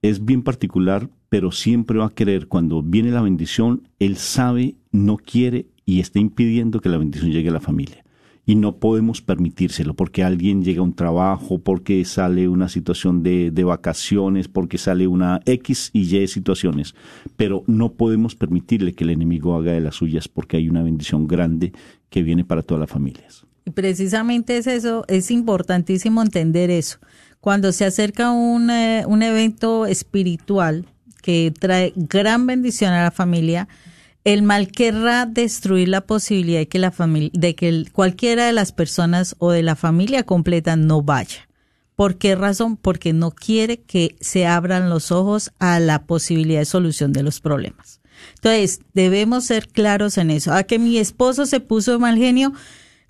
[0.01, 5.17] es bien particular, pero siempre va a querer, cuando viene la bendición, él sabe, no
[5.17, 8.03] quiere y está impidiendo que la bendición llegue a la familia.
[8.45, 13.51] Y no podemos permitírselo porque alguien llega a un trabajo, porque sale una situación de,
[13.51, 16.95] de vacaciones, porque sale una X y Y situaciones.
[17.37, 21.27] Pero no podemos permitirle que el enemigo haga de las suyas porque hay una bendición
[21.27, 21.71] grande
[22.09, 23.45] que viene para todas las familias.
[23.65, 26.97] Y precisamente es eso, es importantísimo entender eso.
[27.39, 30.85] Cuando se acerca un, eh, un evento espiritual
[31.21, 33.67] que trae gran bendición a la familia,
[34.23, 38.71] el mal querrá destruir la posibilidad de que la familia, de que cualquiera de las
[38.71, 41.47] personas o de la familia completa no vaya.
[41.95, 42.77] ¿Por qué razón?
[42.77, 47.39] Porque no quiere que se abran los ojos a la posibilidad de solución de los
[47.39, 48.01] problemas.
[48.35, 50.53] Entonces, debemos ser claros en eso.
[50.53, 52.53] A que mi esposo se puso mal genio,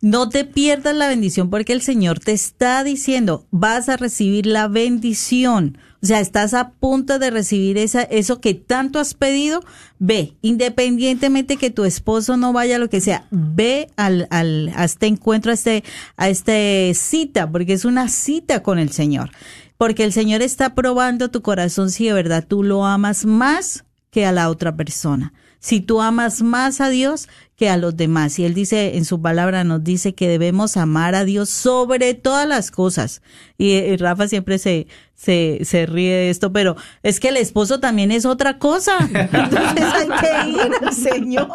[0.01, 4.67] no te pierdas la bendición porque el Señor te está diciendo, vas a recibir la
[4.67, 5.77] bendición.
[6.03, 9.61] O sea, estás a punto de recibir esa, eso que tanto has pedido,
[9.99, 15.05] ve, independientemente que tu esposo no vaya, lo que sea, ve al, al, a este
[15.05, 15.83] encuentro, a este,
[16.17, 19.29] a este cita, porque es una cita con el Señor.
[19.77, 24.25] Porque el Señor está probando tu corazón si de verdad tú lo amas más que
[24.25, 25.33] a la otra persona.
[25.59, 27.29] Si tú amas más a Dios
[27.61, 28.39] que a los demás.
[28.39, 32.47] Y Él dice, en su palabra nos dice que debemos amar a Dios sobre todas
[32.47, 33.21] las cosas.
[33.59, 37.79] Y, y Rafa siempre se, se, se ríe de esto, pero es que el esposo
[37.79, 38.93] también es otra cosa.
[39.13, 41.49] Entonces hay que ir al Señor.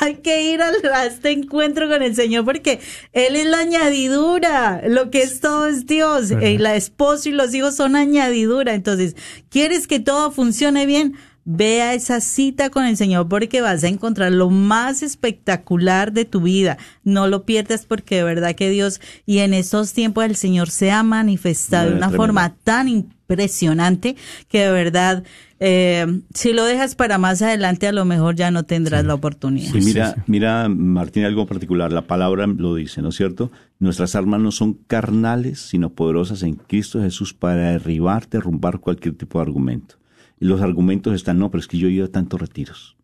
[0.00, 2.78] Hay que ir al- a este encuentro con el Señor porque
[3.14, 4.82] Él es la añadidura.
[4.86, 6.28] Lo que es todo es Dios.
[6.28, 6.42] ¿Verdad?
[6.48, 8.74] El esposo y los hijos son añadidura.
[8.74, 9.16] Entonces,
[9.48, 11.14] ¿quieres que todo funcione bien?
[11.48, 16.24] Ve a esa cita con el Señor porque vas a encontrar lo más espectacular de
[16.24, 16.76] tu vida.
[17.04, 20.90] No lo pierdas porque de verdad que Dios y en estos tiempos el Señor se
[20.90, 22.24] ha manifestado de una tremendo.
[22.24, 24.16] forma tan impresionante
[24.48, 25.22] que de verdad
[25.60, 29.70] eh, si lo dejas para más adelante a lo mejor ya no tendrás la oportunidad.
[29.70, 30.20] Sí, mira, sí.
[30.26, 31.92] mira, Martín, algo particular.
[31.92, 33.52] La palabra lo dice, ¿no es cierto?
[33.78, 39.38] Nuestras armas no son carnales, sino poderosas en Cristo Jesús para derribar, derrumbar cualquier tipo
[39.38, 39.96] de argumento.
[40.38, 42.96] Los argumentos están, no, pero es que yo he ido a tantos retiros.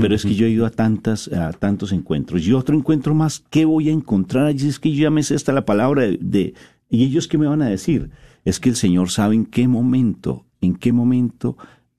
[0.00, 1.30] Pero es que yo he ido a tantas,
[1.60, 2.44] tantos encuentros.
[2.44, 4.66] Y otro encuentro más, ¿qué voy a encontrar allí?
[4.66, 6.54] Es que yo ya me sé hasta la palabra de, de-
[6.88, 8.10] ¿y ellos qué me van a decir?
[8.44, 11.56] Es que el Señor sabe en qué momento, en qué momento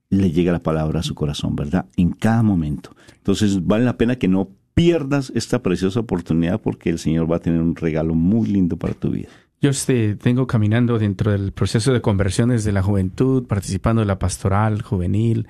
[0.09, 1.85] le llega la palabra a su corazón, ¿verdad?
[1.95, 2.93] En cada momento.
[3.15, 7.41] Entonces vale la pena que no pierdas esta preciosa oportunidad porque el Señor va a
[7.41, 9.29] tener un regalo muy lindo para tu vida.
[9.61, 14.17] Yo este, tengo caminando dentro del proceso de conversiones de la juventud, participando de la
[14.17, 15.47] pastoral juvenil.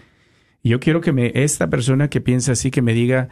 [0.64, 3.30] Yo quiero que me, esta persona que piensa así, que me diga,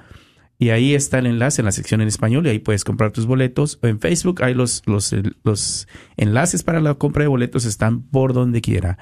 [0.60, 3.26] y ahí está el enlace en la sección en español y ahí puedes comprar tus
[3.26, 3.78] boletos.
[3.80, 5.14] O en Facebook hay los, los,
[5.44, 5.86] los
[6.16, 8.98] enlaces para la compra de boletos están por donde quiera.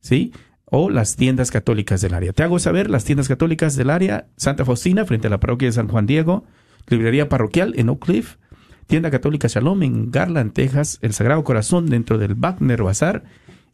[0.00, 0.32] ¿Sí?
[0.64, 2.32] O las tiendas católicas del área.
[2.32, 4.26] Te hago saber las tiendas católicas del área.
[4.36, 6.44] Santa Faustina, frente a la parroquia de San Juan Diego.
[6.88, 8.36] Librería parroquial en Oak Cliff.
[8.88, 10.98] Tienda católica Shalom en Garland, Texas.
[11.02, 13.24] El Sagrado Corazón dentro del Wagner Bazar.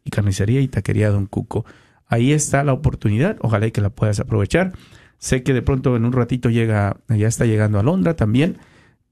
[0.03, 1.65] Y carnicería y taquería Don Cuco.
[2.09, 3.37] Ahí está la oportunidad.
[3.41, 4.73] Ojalá y que la puedas aprovechar.
[5.19, 8.59] Sé que de pronto en un ratito llega, ya está llegando a Londra también.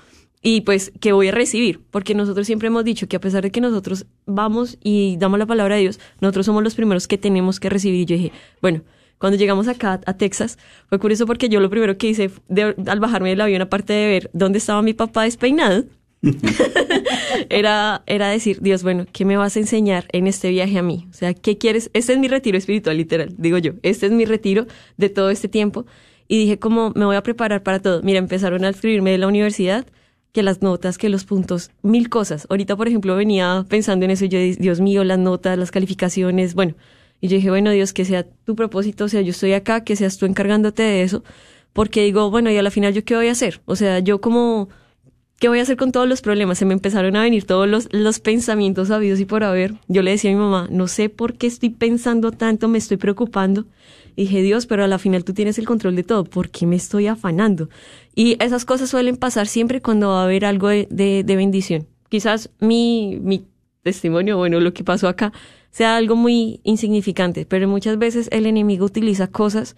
[0.41, 3.51] Y pues que voy a recibir, porque nosotros siempre hemos dicho que a pesar de
[3.51, 7.59] que nosotros vamos y damos la palabra de Dios, nosotros somos los primeros que tenemos
[7.59, 8.01] que recibir.
[8.01, 8.81] Y yo dije, bueno,
[9.21, 10.57] cuando llegamos acá a Texas,
[10.89, 14.07] fue curioso porque yo lo primero que hice de- al bajarme del avión, aparte de
[14.07, 15.85] ver dónde estaba mi papá despeinado,
[17.49, 21.07] era, era decir, Dios, bueno, ¿qué me vas a enseñar en este viaje a mí?
[21.09, 21.89] O sea, ¿qué quieres?
[21.93, 23.73] Este es mi retiro espiritual, literal, digo yo.
[23.83, 24.67] Este es mi retiro
[24.97, 25.85] de todo este tiempo.
[26.27, 28.01] Y dije, como me voy a preparar para todo.
[28.03, 29.85] Mira, empezaron a escribirme de la universidad,
[30.31, 32.47] que las notas, que los puntos, mil cosas.
[32.49, 36.53] Ahorita, por ejemplo, venía pensando en eso y yo, Dios mío, las notas, las calificaciones,
[36.55, 36.75] bueno.
[37.21, 39.95] Y yo dije, bueno, Dios, que sea tu propósito, o sea, yo estoy acá, que
[39.95, 41.23] seas tú encargándote de eso,
[41.71, 43.61] porque digo, bueno, y a la final yo qué voy a hacer?
[43.65, 44.69] O sea, yo como,
[45.39, 46.57] ¿qué voy a hacer con todos los problemas?
[46.57, 49.75] Se me empezaron a venir todos los, los pensamientos sabidos y por haber.
[49.87, 52.97] Yo le decía a mi mamá, no sé por qué estoy pensando tanto, me estoy
[52.97, 53.65] preocupando.
[54.15, 56.65] Y dije, Dios, pero a la final tú tienes el control de todo, ¿por qué
[56.65, 57.69] me estoy afanando?
[58.13, 61.87] Y esas cosas suelen pasar siempre cuando va a haber algo de, de, de bendición.
[62.09, 63.45] Quizás mi, mi
[63.83, 65.31] testimonio, bueno, lo que pasó acá,
[65.71, 69.75] sea algo muy insignificante, pero muchas veces el enemigo utiliza cosas,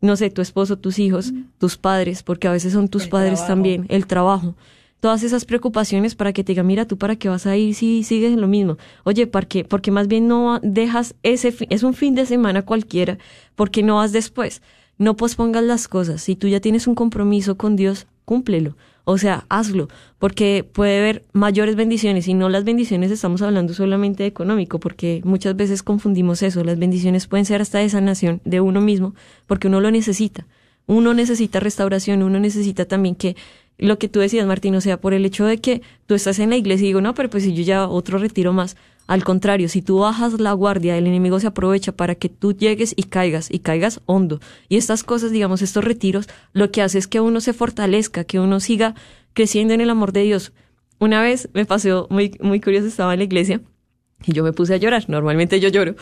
[0.00, 3.86] no sé, tu esposo, tus hijos, tus padres, porque a veces son tus padres también,
[3.88, 4.54] el trabajo,
[5.00, 8.02] todas esas preocupaciones para que te diga, mira, tú para qué vas a ir si
[8.02, 8.78] sigues en lo mismo.
[9.04, 9.64] Oye, ¿para qué?
[9.64, 13.18] Porque más bien no dejas ese, es un fin de semana cualquiera,
[13.54, 14.62] porque no vas después.
[14.98, 16.22] No pospongas las cosas.
[16.22, 18.76] Si tú ya tienes un compromiso con Dios, cúmplelo.
[19.10, 19.88] O sea, hazlo,
[20.18, 25.22] porque puede haber mayores bendiciones y no las bendiciones estamos hablando solamente de económico, porque
[25.24, 26.62] muchas veces confundimos eso.
[26.62, 29.14] Las bendiciones pueden ser hasta de sanación de uno mismo,
[29.46, 30.46] porque uno lo necesita.
[30.84, 33.34] Uno necesita restauración, uno necesita también que
[33.78, 36.50] lo que tú decías, Martín, o sea, por el hecho de que tú estás en
[36.50, 38.76] la iglesia y digo, no, pero pues si yo ya otro retiro más.
[39.08, 42.92] Al contrario, si tú bajas la guardia, el enemigo se aprovecha para que tú llegues
[42.94, 44.38] y caigas, y caigas hondo.
[44.68, 48.38] Y estas cosas, digamos, estos retiros, lo que hace es que uno se fortalezca, que
[48.38, 48.94] uno siga
[49.32, 50.52] creciendo en el amor de Dios.
[50.98, 53.62] Una vez me pasó muy, muy curioso, estaba en la iglesia
[54.26, 55.04] y yo me puse a llorar.
[55.08, 55.94] Normalmente yo lloro.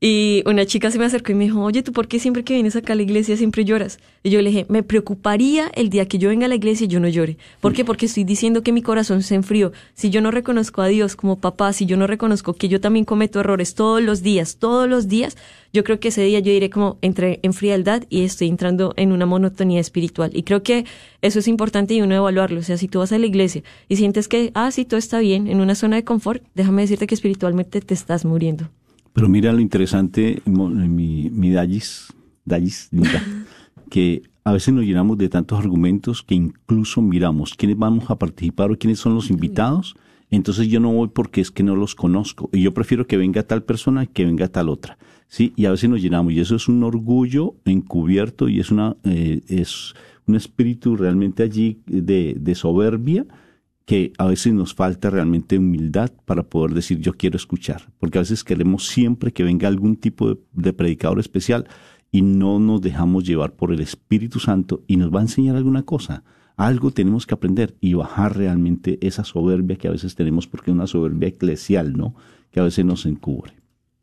[0.00, 2.54] Y una chica se me acercó y me dijo, oye, ¿tú por qué siempre que
[2.54, 3.98] vienes acá a la iglesia siempre lloras?
[4.22, 6.88] Y yo le dije, me preocuparía el día que yo venga a la iglesia y
[6.88, 7.36] yo no llore.
[7.60, 7.84] ¿Por qué?
[7.84, 9.72] Porque estoy diciendo que mi corazón se enfrió.
[9.94, 13.04] Si yo no reconozco a Dios como papá, si yo no reconozco que yo también
[13.04, 15.36] cometo errores todos los días, todos los días,
[15.72, 19.10] yo creo que ese día yo iré como entre en frialdad y estoy entrando en
[19.10, 20.30] una monotonía espiritual.
[20.32, 20.84] Y creo que
[21.22, 22.60] eso es importante y uno evaluarlo.
[22.60, 25.18] O sea, si tú vas a la iglesia y sientes que, ah, sí, todo está
[25.18, 28.70] bien, en una zona de confort, déjame decirte que espiritualmente te estás muriendo.
[29.18, 32.14] Pero mira lo interesante, mi, mi Dallis,
[32.44, 33.20] Dallis, linda,
[33.90, 38.70] que a veces nos llenamos de tantos argumentos que incluso miramos quiénes vamos a participar
[38.70, 39.96] o quiénes son los invitados.
[40.30, 42.48] Entonces yo no voy porque es que no los conozco.
[42.52, 44.98] Y yo prefiero que venga tal persona que venga tal otra.
[45.26, 46.32] Sí, y a veces nos llenamos.
[46.32, 49.94] Y eso es un orgullo encubierto y es una, eh, es
[50.28, 53.26] un espíritu realmente allí de, de soberbia
[53.88, 58.20] que a veces nos falta realmente humildad para poder decir yo quiero escuchar, porque a
[58.20, 61.66] veces queremos siempre que venga algún tipo de, de predicador especial
[62.12, 65.84] y no nos dejamos llevar por el Espíritu Santo y nos va a enseñar alguna
[65.84, 66.22] cosa.
[66.58, 70.74] Algo tenemos que aprender y bajar realmente esa soberbia que a veces tenemos, porque es
[70.74, 72.14] una soberbia eclesial, ¿no?
[72.50, 73.54] Que a veces nos encubre.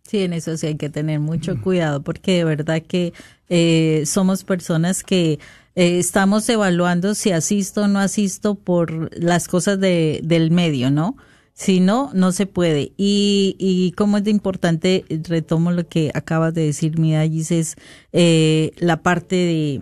[0.02, 3.14] Sí, en eso sí hay que tener mucho cuidado porque de verdad que
[3.50, 5.38] eh, somos personas que
[5.76, 11.18] eh, estamos evaluando si asisto o no asisto por las cosas de, del medio, ¿no?
[11.54, 12.94] Si no, no se puede.
[12.98, 17.76] Y, y como es de importante, retomo lo que acabas de decir, mi Dallis, es
[18.12, 19.82] eh, la parte de,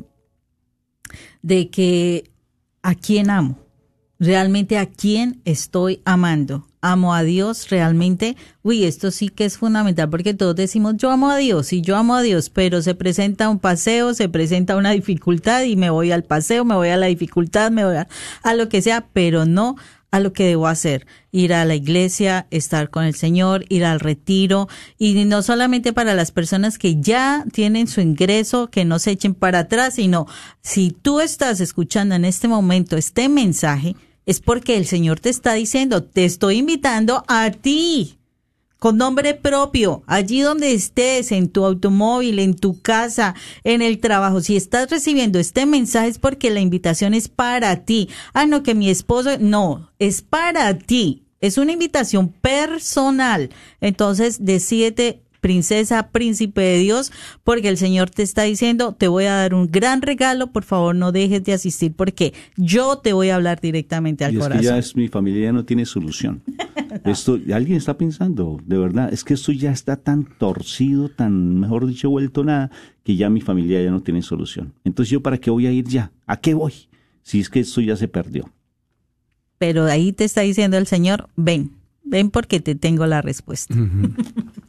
[1.41, 2.31] de que
[2.83, 3.62] a quién amo,
[4.19, 6.67] realmente a quién estoy amando.
[6.81, 8.35] Amo a Dios realmente.
[8.61, 11.95] Uy, esto sí que es fundamental porque todos decimos yo amo a Dios y yo
[11.95, 16.11] amo a Dios, pero se presenta un paseo, se presenta una dificultad y me voy
[16.11, 18.07] al paseo, me voy a la dificultad, me voy a,
[18.43, 19.77] a lo que sea, pero no
[20.13, 23.99] a lo que debo hacer, ir a la iglesia, estar con el Señor, ir al
[23.99, 29.09] retiro, y no solamente para las personas que ya tienen su ingreso, que no se
[29.09, 30.27] echen para atrás, sino
[30.61, 33.95] si tú estás escuchando en este momento este mensaje,
[34.27, 38.19] es porque el Señor te está diciendo, te estoy invitando a ti,
[38.83, 44.41] con nombre propio, allí donde estés, en tu automóvil, en tu casa, en el trabajo.
[44.41, 48.09] Si estás recibiendo este mensaje es porque la invitación es para ti.
[48.33, 51.23] Ah, no, que mi esposo, no, es para ti.
[51.39, 53.51] Es una invitación personal.
[53.79, 57.11] Entonces, decídete princesa, príncipe de Dios,
[57.43, 60.95] porque el Señor te está diciendo, te voy a dar un gran regalo, por favor
[60.95, 64.61] no dejes de asistir porque yo te voy a hablar directamente al y es corazón.
[64.61, 66.41] que ya es mi familia ya no tiene solución.
[67.03, 71.87] Esto, alguien está pensando, de verdad, es que esto ya está tan torcido, tan, mejor
[71.87, 72.69] dicho, vuelto nada,
[73.03, 74.73] que ya mi familia ya no tiene solución.
[74.83, 76.11] Entonces, ¿yo para qué voy a ir ya?
[76.27, 76.73] ¿A qué voy?
[77.23, 78.49] Si es que esto ya se perdió.
[79.57, 81.71] Pero ahí te está diciendo el Señor, ven,
[82.03, 83.75] ven porque te tengo la respuesta.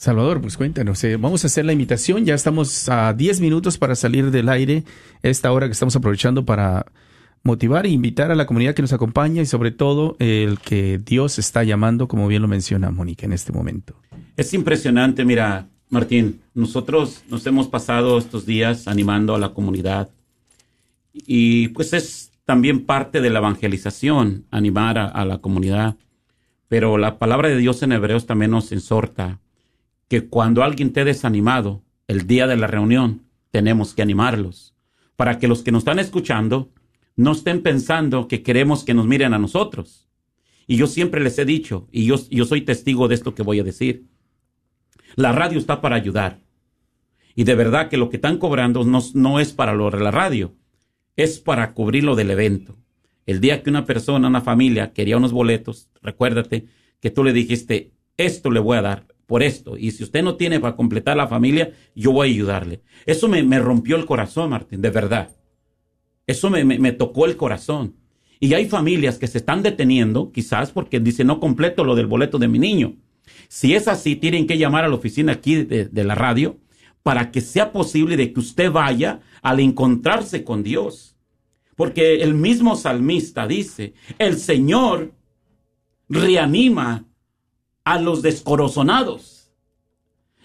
[0.00, 3.94] Salvador, pues cuéntanos, eh, vamos a hacer la invitación, ya estamos a 10 minutos para
[3.94, 4.84] salir del aire,
[5.22, 6.86] esta hora que estamos aprovechando para
[7.42, 11.38] motivar e invitar a la comunidad que nos acompaña y sobre todo el que Dios
[11.38, 13.94] está llamando, como bien lo menciona Mónica en este momento.
[14.38, 20.08] Es impresionante, mira, Martín, nosotros nos hemos pasado estos días animando a la comunidad
[21.12, 25.96] y pues es también parte de la evangelización, animar a, la comunidad,
[26.68, 29.40] pero la palabra de Dios en hebreos también nos exhorta
[30.10, 34.74] que cuando alguien te desanimado, el día de la reunión, tenemos que animarlos.
[35.14, 36.72] Para que los que nos están escuchando
[37.14, 40.08] no estén pensando que queremos que nos miren a nosotros.
[40.66, 43.60] Y yo siempre les he dicho, y yo, yo soy testigo de esto que voy
[43.60, 44.06] a decir,
[45.14, 46.40] la radio está para ayudar.
[47.36, 50.10] Y de verdad que lo que están cobrando no, no es para lo de la
[50.10, 50.56] radio,
[51.14, 52.76] es para cubrir lo del evento.
[53.26, 56.66] El día que una persona, una familia quería unos boletos, recuérdate
[56.98, 59.78] que tú le dijiste, esto le voy a dar por esto.
[59.78, 62.82] Y si usted no tiene para completar la familia, yo voy a ayudarle.
[63.06, 65.30] Eso me, rompió el corazón, Martín, de verdad.
[66.26, 67.94] Eso me tocó el corazón.
[68.40, 72.38] Y hay familias que se están deteniendo, quizás porque dicen, no completo lo del boleto
[72.40, 72.96] de mi niño.
[73.46, 76.58] Si es así, tienen que llamar a la oficina aquí de, de la radio
[77.04, 81.16] para que sea posible de que usted vaya al encontrarse con Dios.
[81.76, 85.14] Porque el mismo salmista dice, el Señor
[86.08, 87.06] reanima
[87.84, 89.50] a los descorazonados.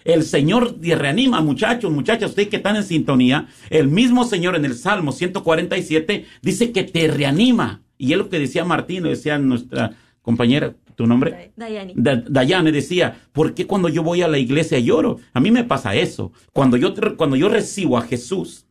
[0.03, 3.47] El Señor reanima, muchachos, muchachas, ustedes que están en sintonía.
[3.71, 7.81] El mismo Señor en el Salmo 147 dice que te reanima.
[7.97, 11.51] Y es lo que decía Martín, lo decía nuestra compañera, ¿tu nombre?
[11.55, 11.93] Dayani.
[11.95, 15.17] Da- Dayane decía, ¿por qué cuando yo voy a la iglesia lloro?
[15.33, 16.31] A mí me pasa eso.
[16.53, 18.64] Cuando yo, cuando yo recibo a Jesús,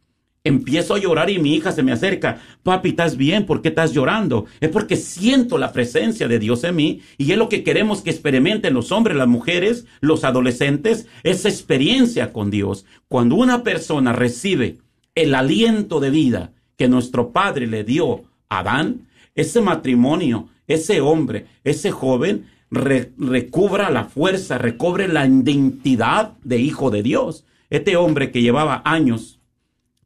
[0.45, 2.38] empiezo a llorar y mi hija se me acerca.
[2.62, 3.47] Papi, ¿estás bien?
[3.47, 4.45] ¿Por qué estás llorando?
[4.61, 8.11] Es porque siento la presencia de Dios en mí y es lo que queremos que
[8.11, 12.84] experimenten los hombres, las mujeres, los adolescentes, esa experiencia con Dios.
[13.09, 14.78] Cuando una persona recibe
[15.14, 21.47] el aliento de vida que nuestro Padre le dio a Adán, ese matrimonio, ese hombre,
[21.64, 27.45] ese joven, re- recubra la fuerza, recobre la identidad de hijo de Dios.
[27.70, 29.40] Este hombre que llevaba años,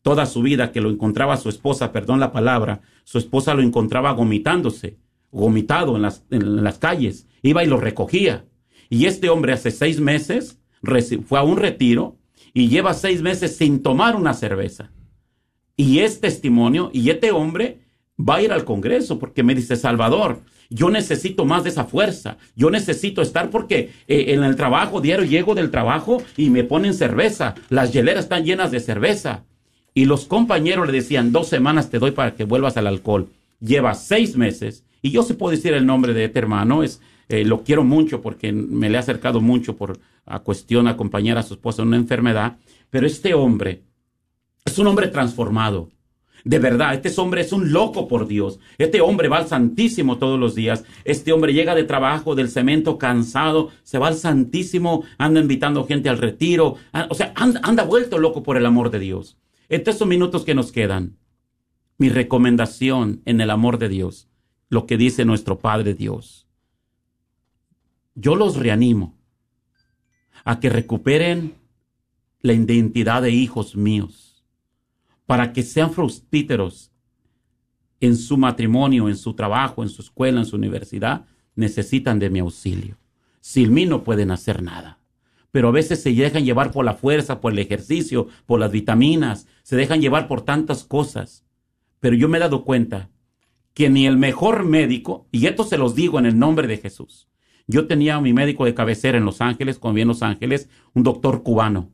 [0.03, 4.13] toda su vida, que lo encontraba su esposa, perdón la palabra, su esposa lo encontraba
[4.13, 4.99] gomitándose,
[5.31, 8.45] gomitado en las, en las calles, iba y lo recogía.
[8.91, 10.59] Y este hombre hace seis meses
[11.27, 12.17] fue a un retiro
[12.55, 14.91] y lleva seis meses sin tomar una cerveza
[15.79, 17.79] y es testimonio y este hombre
[18.19, 22.37] va a ir al Congreso porque me dice, Salvador, yo necesito más de esa fuerza,
[22.57, 26.95] yo necesito estar porque eh, en el trabajo diario llego del trabajo y me ponen
[26.95, 29.45] cerveza, las hieleras están llenas de cerveza.
[29.99, 33.31] Y los compañeros le decían, dos semanas te doy para que vuelvas al alcohol.
[33.59, 34.85] Lleva seis meses.
[35.03, 38.23] Y yo se puedo decir el nombre de este hermano, es, eh, lo quiero mucho
[38.23, 41.89] porque me le he acercado mucho por a cuestión a acompañar a su esposa en
[41.89, 42.59] una enfermedad.
[42.91, 43.83] Pero este hombre
[44.65, 45.91] es un hombre transformado.
[46.45, 48.61] De verdad, este hombre es un loco por Dios.
[48.79, 50.85] Este hombre va al Santísimo todos los días.
[51.05, 56.09] Este hombre llega de trabajo, del cemento, cansado, se va al Santísimo, anda invitando gente
[56.09, 56.77] al retiro.
[57.09, 59.37] O sea, anda, anda vuelto loco por el amor de Dios.
[59.71, 61.19] En estos minutos que nos quedan,
[61.99, 64.29] mi recomendación en el amor de Dios,
[64.71, 66.47] lo que dice nuestro Padre Dios.
[68.15, 69.19] Yo los reanimo
[70.45, 71.55] a que recuperen
[72.41, 74.43] la identidad de hijos míos,
[75.27, 76.91] para que sean fructíferos
[78.01, 82.39] en su matrimonio, en su trabajo, en su escuela, en su universidad, necesitan de mi
[82.39, 82.97] auxilio.
[83.41, 84.99] Sin mí no pueden hacer nada.
[85.51, 89.47] Pero a veces se dejan llevar por la fuerza, por el ejercicio, por las vitaminas,
[89.69, 91.45] se dejan llevar por tantas cosas.
[92.01, 93.11] Pero yo me he dado cuenta
[93.75, 97.29] que ni el mejor médico, y esto se los digo en el nombre de Jesús,
[97.67, 101.03] yo tenía a mi médico de cabecera en Los Ángeles, cuando en Los Ángeles, un
[101.03, 101.93] doctor cubano.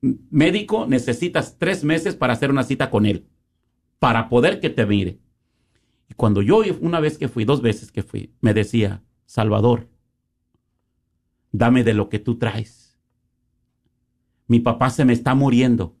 [0.00, 3.26] Médico, necesitas tres meses para hacer una cita con él,
[3.98, 5.18] para poder que te mire.
[6.08, 9.88] Y cuando yo, una vez que fui, dos veces que fui, me decía, Salvador,
[11.50, 12.96] dame de lo que tú traes.
[14.46, 15.96] Mi papá se me está muriendo.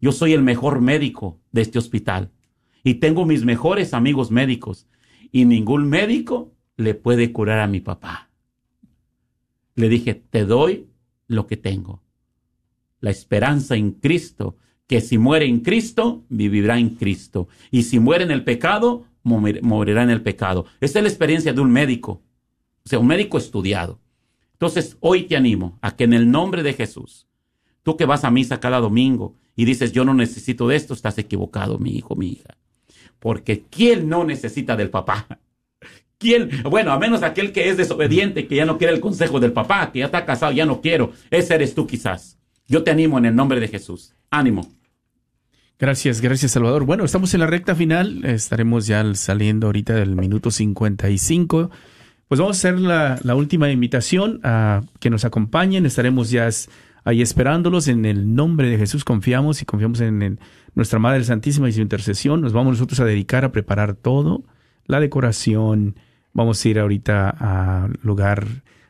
[0.00, 2.30] Yo soy el mejor médico de este hospital
[2.84, 4.86] y tengo mis mejores amigos médicos
[5.32, 8.30] y ningún médico le puede curar a mi papá.
[9.74, 10.88] Le dije, te doy
[11.26, 12.02] lo que tengo.
[13.00, 17.48] La esperanza en Cristo, que si muere en Cristo, vivirá en Cristo.
[17.70, 20.66] Y si muere en el pecado, morir- morirá en el pecado.
[20.80, 22.22] Esa es la experiencia de un médico,
[22.84, 24.00] o sea, un médico estudiado.
[24.52, 27.26] Entonces, hoy te animo a que en el nombre de Jesús,
[27.82, 31.16] tú que vas a misa cada domingo y dices, yo no necesito de esto, estás
[31.18, 32.56] equivocado, mi hijo, mi hija.
[33.18, 35.26] Porque ¿quién no necesita del papá?
[36.18, 36.50] ¿Quién?
[36.64, 39.90] Bueno, a menos aquel que es desobediente, que ya no quiere el consejo del papá,
[39.90, 41.12] que ya está casado, ya no quiero.
[41.30, 42.38] Ese eres tú quizás.
[42.68, 44.14] Yo te animo en el nombre de Jesús.
[44.30, 44.68] Ánimo.
[45.78, 46.84] Gracias, gracias Salvador.
[46.84, 51.70] Bueno, estamos en la recta final, estaremos ya saliendo ahorita del minuto 55.
[52.28, 56.48] Pues vamos a hacer la, la última invitación a que nos acompañen, estaremos ya
[57.06, 57.88] ahí esperándolos.
[57.88, 60.38] En el nombre de Jesús, confiamos y confiamos en,
[60.74, 62.42] nuestra Madre Santísima y su intercesión.
[62.42, 64.44] Nos vamos nosotros a dedicar a preparar todo,
[64.84, 65.96] la decoración,
[66.34, 68.46] vamos a ir ahorita al lugar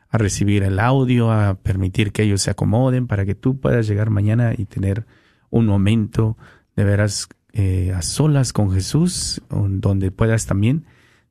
[0.09, 4.09] a recibir el audio, a permitir que ellos se acomoden para que tú puedas llegar
[4.09, 5.05] mañana y tener
[5.49, 6.37] un momento
[6.75, 10.85] de veras eh, a solas con Jesús, donde puedas también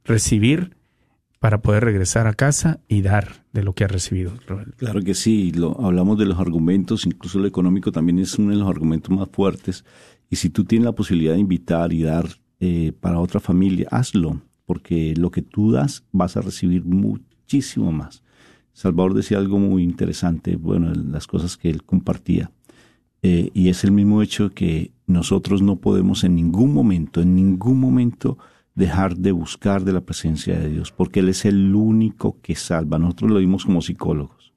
[0.05, 0.77] recibir
[1.39, 4.33] para poder regresar a casa y dar de lo que has recibido.
[4.77, 8.59] Claro que sí, lo, hablamos de los argumentos, incluso lo económico también es uno de
[8.59, 9.85] los argumentos más fuertes.
[10.29, 12.29] Y si tú tienes la posibilidad de invitar y dar
[12.61, 18.23] eh, para otra familia, hazlo, porque lo que tú das vas a recibir muchísimo más.
[18.75, 22.51] Salvador decía algo muy interesante, bueno, las cosas que él compartía.
[23.23, 27.81] Eh, y es el mismo hecho que nosotros no podemos en ningún momento, en ningún
[27.81, 28.37] momento
[28.77, 32.99] dejar de buscar de la presencia de Dios, porque Él es el único que salva.
[32.99, 34.53] Nosotros lo vimos como psicólogos.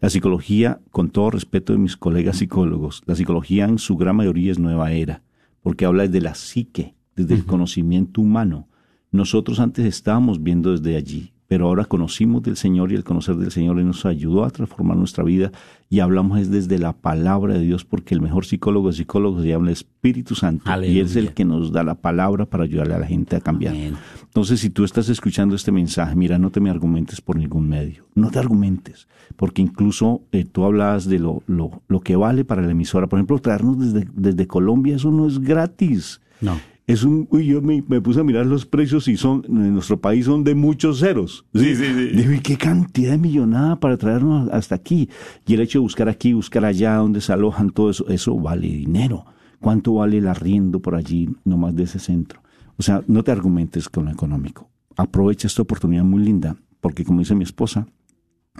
[0.00, 4.50] La psicología, con todo respeto de mis colegas psicólogos, la psicología en su gran mayoría
[4.50, 5.22] es nueva era,
[5.62, 8.68] porque habla desde la psique, desde el conocimiento humano.
[9.12, 13.50] Nosotros antes estábamos viendo desde allí, pero ahora conocimos del Señor y el conocer del
[13.50, 15.50] Señor nos ayudó a transformar nuestra vida
[15.88, 19.48] y hablamos es desde la palabra de Dios, porque el mejor psicólogo de psicólogos se
[19.48, 23.00] llama el Espíritu Santo y es el que nos da la palabra para ayudarle a
[23.00, 23.74] la gente a cambiar.
[23.74, 23.96] Amén.
[24.22, 28.06] Entonces, si tú estás escuchando este mensaje, mira, no te me argumentes por ningún medio.
[28.14, 32.62] No te argumentes, porque incluso eh, tú hablabas de lo, lo, lo que vale para
[32.62, 33.08] la emisora.
[33.08, 36.20] Por ejemplo, traernos desde, desde Colombia, eso no es gratis.
[36.40, 36.60] No.
[36.90, 40.00] Es un, uy, yo me, me puse a mirar los precios y son, en nuestro
[40.00, 41.46] país son de muchos ceros.
[41.54, 42.08] Sí, sí, sí.
[42.16, 45.08] Digo, ¿y qué cantidad de millonada para traernos hasta aquí?
[45.46, 48.66] Y el hecho de buscar aquí, buscar allá, donde se alojan, todo eso, eso vale
[48.66, 49.24] dinero.
[49.60, 52.42] ¿Cuánto vale el arriendo por allí, nomás de ese centro?
[52.76, 54.68] O sea, no te argumentes con lo económico.
[54.96, 57.86] Aprovecha esta oportunidad muy linda, porque como dice mi esposa,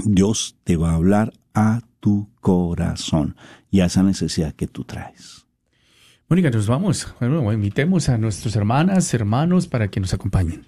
[0.05, 3.35] Dios te va a hablar a tu corazón
[3.73, 5.50] y a esa necesidad que tú traes.
[6.31, 7.13] Mónica, nos vamos.
[7.19, 10.65] Bueno, invitemos a nuestras hermanas, hermanos para que nos acompañen.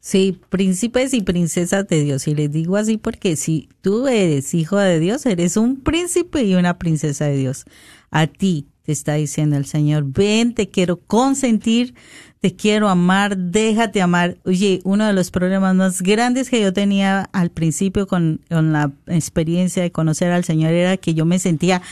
[0.00, 2.28] Sí, príncipes y princesas de Dios.
[2.28, 6.56] Y les digo así porque si tú eres hijo de Dios, eres un príncipe y
[6.56, 7.64] una princesa de Dios.
[8.10, 11.94] A ti te está diciendo el Señor, ven, te quiero consentir,
[12.40, 14.36] te quiero amar, déjate amar.
[14.44, 18.92] Oye, uno de los problemas más grandes que yo tenía al principio con, con la
[19.06, 21.82] experiencia de conocer al Señor era que yo me sentía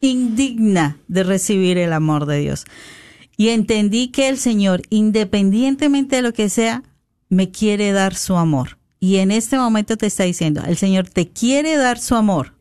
[0.00, 2.64] indigna de recibir el amor de Dios.
[3.36, 6.82] Y entendí que el Señor, independientemente de lo que sea,
[7.28, 8.78] me quiere dar su amor.
[9.00, 12.54] Y en este momento te está diciendo, el Señor te quiere dar su amor.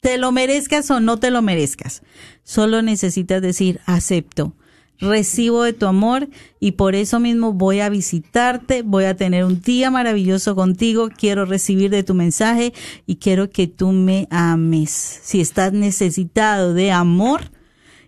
[0.00, 2.02] Te lo merezcas o no te lo merezcas.
[2.42, 4.54] Solo necesitas decir, acepto,
[5.00, 6.28] recibo de tu amor
[6.60, 11.44] y por eso mismo voy a visitarte, voy a tener un día maravilloso contigo, quiero
[11.44, 12.72] recibir de tu mensaje
[13.06, 14.90] y quiero que tú me ames.
[15.22, 17.50] Si estás necesitado de amor,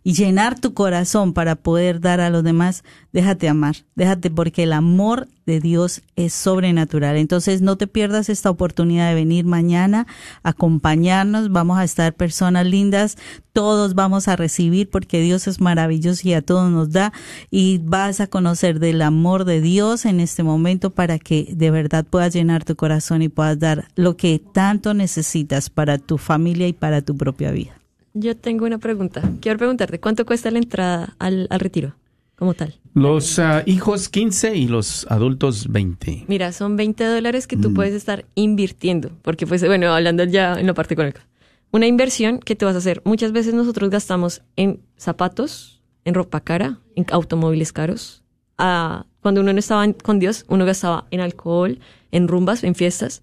[0.05, 4.73] y llenar tu corazón para poder dar a los demás, déjate amar, déjate porque el
[4.73, 7.17] amor de Dios es sobrenatural.
[7.17, 10.07] Entonces no te pierdas esta oportunidad de venir mañana,
[10.43, 13.17] acompañarnos, vamos a estar personas lindas,
[13.53, 17.13] todos vamos a recibir porque Dios es maravilloso y a todos nos da
[17.51, 22.05] y vas a conocer del amor de Dios en este momento para que de verdad
[22.05, 26.73] puedas llenar tu corazón y puedas dar lo que tanto necesitas para tu familia y
[26.73, 27.82] para tu propia vida.
[28.15, 29.23] Yo tengo una pregunta.
[29.41, 31.95] Quiero preguntarte, ¿cuánto cuesta la entrada al, al retiro
[32.37, 32.75] como tal?
[32.95, 36.25] Los ah, hijos 15 y los adultos 20.
[36.29, 40.67] Mira, son 20 dólares que tú puedes estar invirtiendo, porque pues, bueno, hablando ya en
[40.67, 41.27] la parte económica.
[41.71, 43.01] Una inversión que tú vas a hacer.
[43.07, 48.23] Muchas veces nosotros gastamos en zapatos, en ropa cara, en automóviles caros.
[48.59, 51.79] Ah, cuando uno no estaba con Dios, uno gastaba en alcohol,
[52.11, 53.23] en rumbas, en fiestas.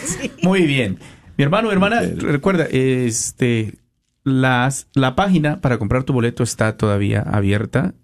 [0.42, 0.98] Muy bien.
[1.36, 3.78] Mi hermano, hermana, recuerda, este,
[4.24, 7.94] las, la página para comprar tu boleto está todavía abierta.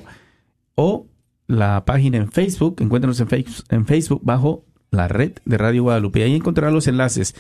[0.76, 1.08] o
[1.48, 3.28] la página en Facebook, encuéntranos en,
[3.70, 6.24] en Facebook bajo la red de Radio Guadalupe.
[6.24, 7.36] Ahí encontrarás los enlaces.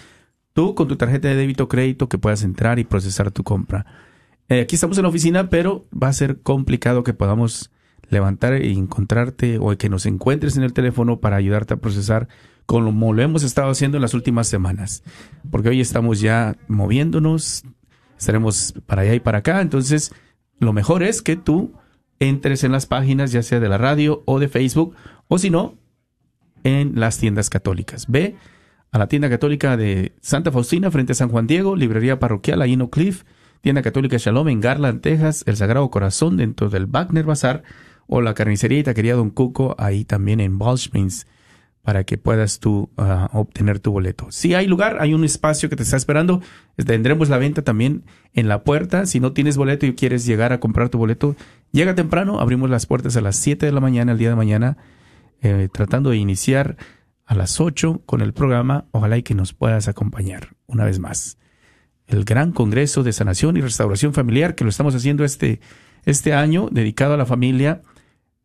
[0.53, 3.86] Tú con tu tarjeta de débito o crédito que puedas entrar y procesar tu compra.
[4.49, 7.72] Eh, aquí estamos en la oficina, pero va a ser complicado que podamos
[8.09, 12.28] levantar y encontrarte o que nos encuentres en el teléfono para ayudarte a procesar
[12.72, 15.03] como lo hemos estado haciendo en las últimas semanas.
[15.49, 17.65] Porque hoy estamos ya moviéndonos,
[18.17, 19.59] estaremos para allá y para acá.
[19.59, 20.13] Entonces,
[20.57, 21.74] lo mejor es que tú
[22.22, 24.95] entres en las páginas, ya sea de la radio o de Facebook,
[25.28, 25.76] o si no,
[26.63, 28.05] en las tiendas católicas.
[28.07, 28.38] Ve
[28.93, 32.93] a la tienda católica de Santa Faustina frente a San Juan Diego, librería parroquial Oak
[32.93, 33.24] Cliff,
[33.59, 37.63] tienda católica Shalom en Garland, Texas, el Sagrado Corazón dentro del Wagner Bazar
[38.07, 41.28] o la carnicería y taquería Don Cuco ahí también en Balsmins
[41.84, 44.28] para que puedas tú ah, obtener tu boleto.
[44.30, 46.42] Si hay lugar, hay un espacio que te está esperando.
[46.76, 48.04] Tendremos la venta también
[48.34, 49.06] en la puerta.
[49.06, 51.36] Si no tienes boleto y quieres llegar a comprar tu boleto,
[51.72, 52.40] llega temprano.
[52.40, 54.78] Abrimos las puertas a las 7 de la mañana el día de mañana,
[55.42, 56.78] eh, tratando de iniciar
[57.26, 58.86] a las 8 con el programa.
[58.92, 61.40] Ojalá y que nos puedas acompañar una vez más.
[62.06, 65.62] El gran Congreso de Sanación y Restauración Familiar que lo estamos haciendo este,
[66.06, 67.82] este año, dedicado a la familia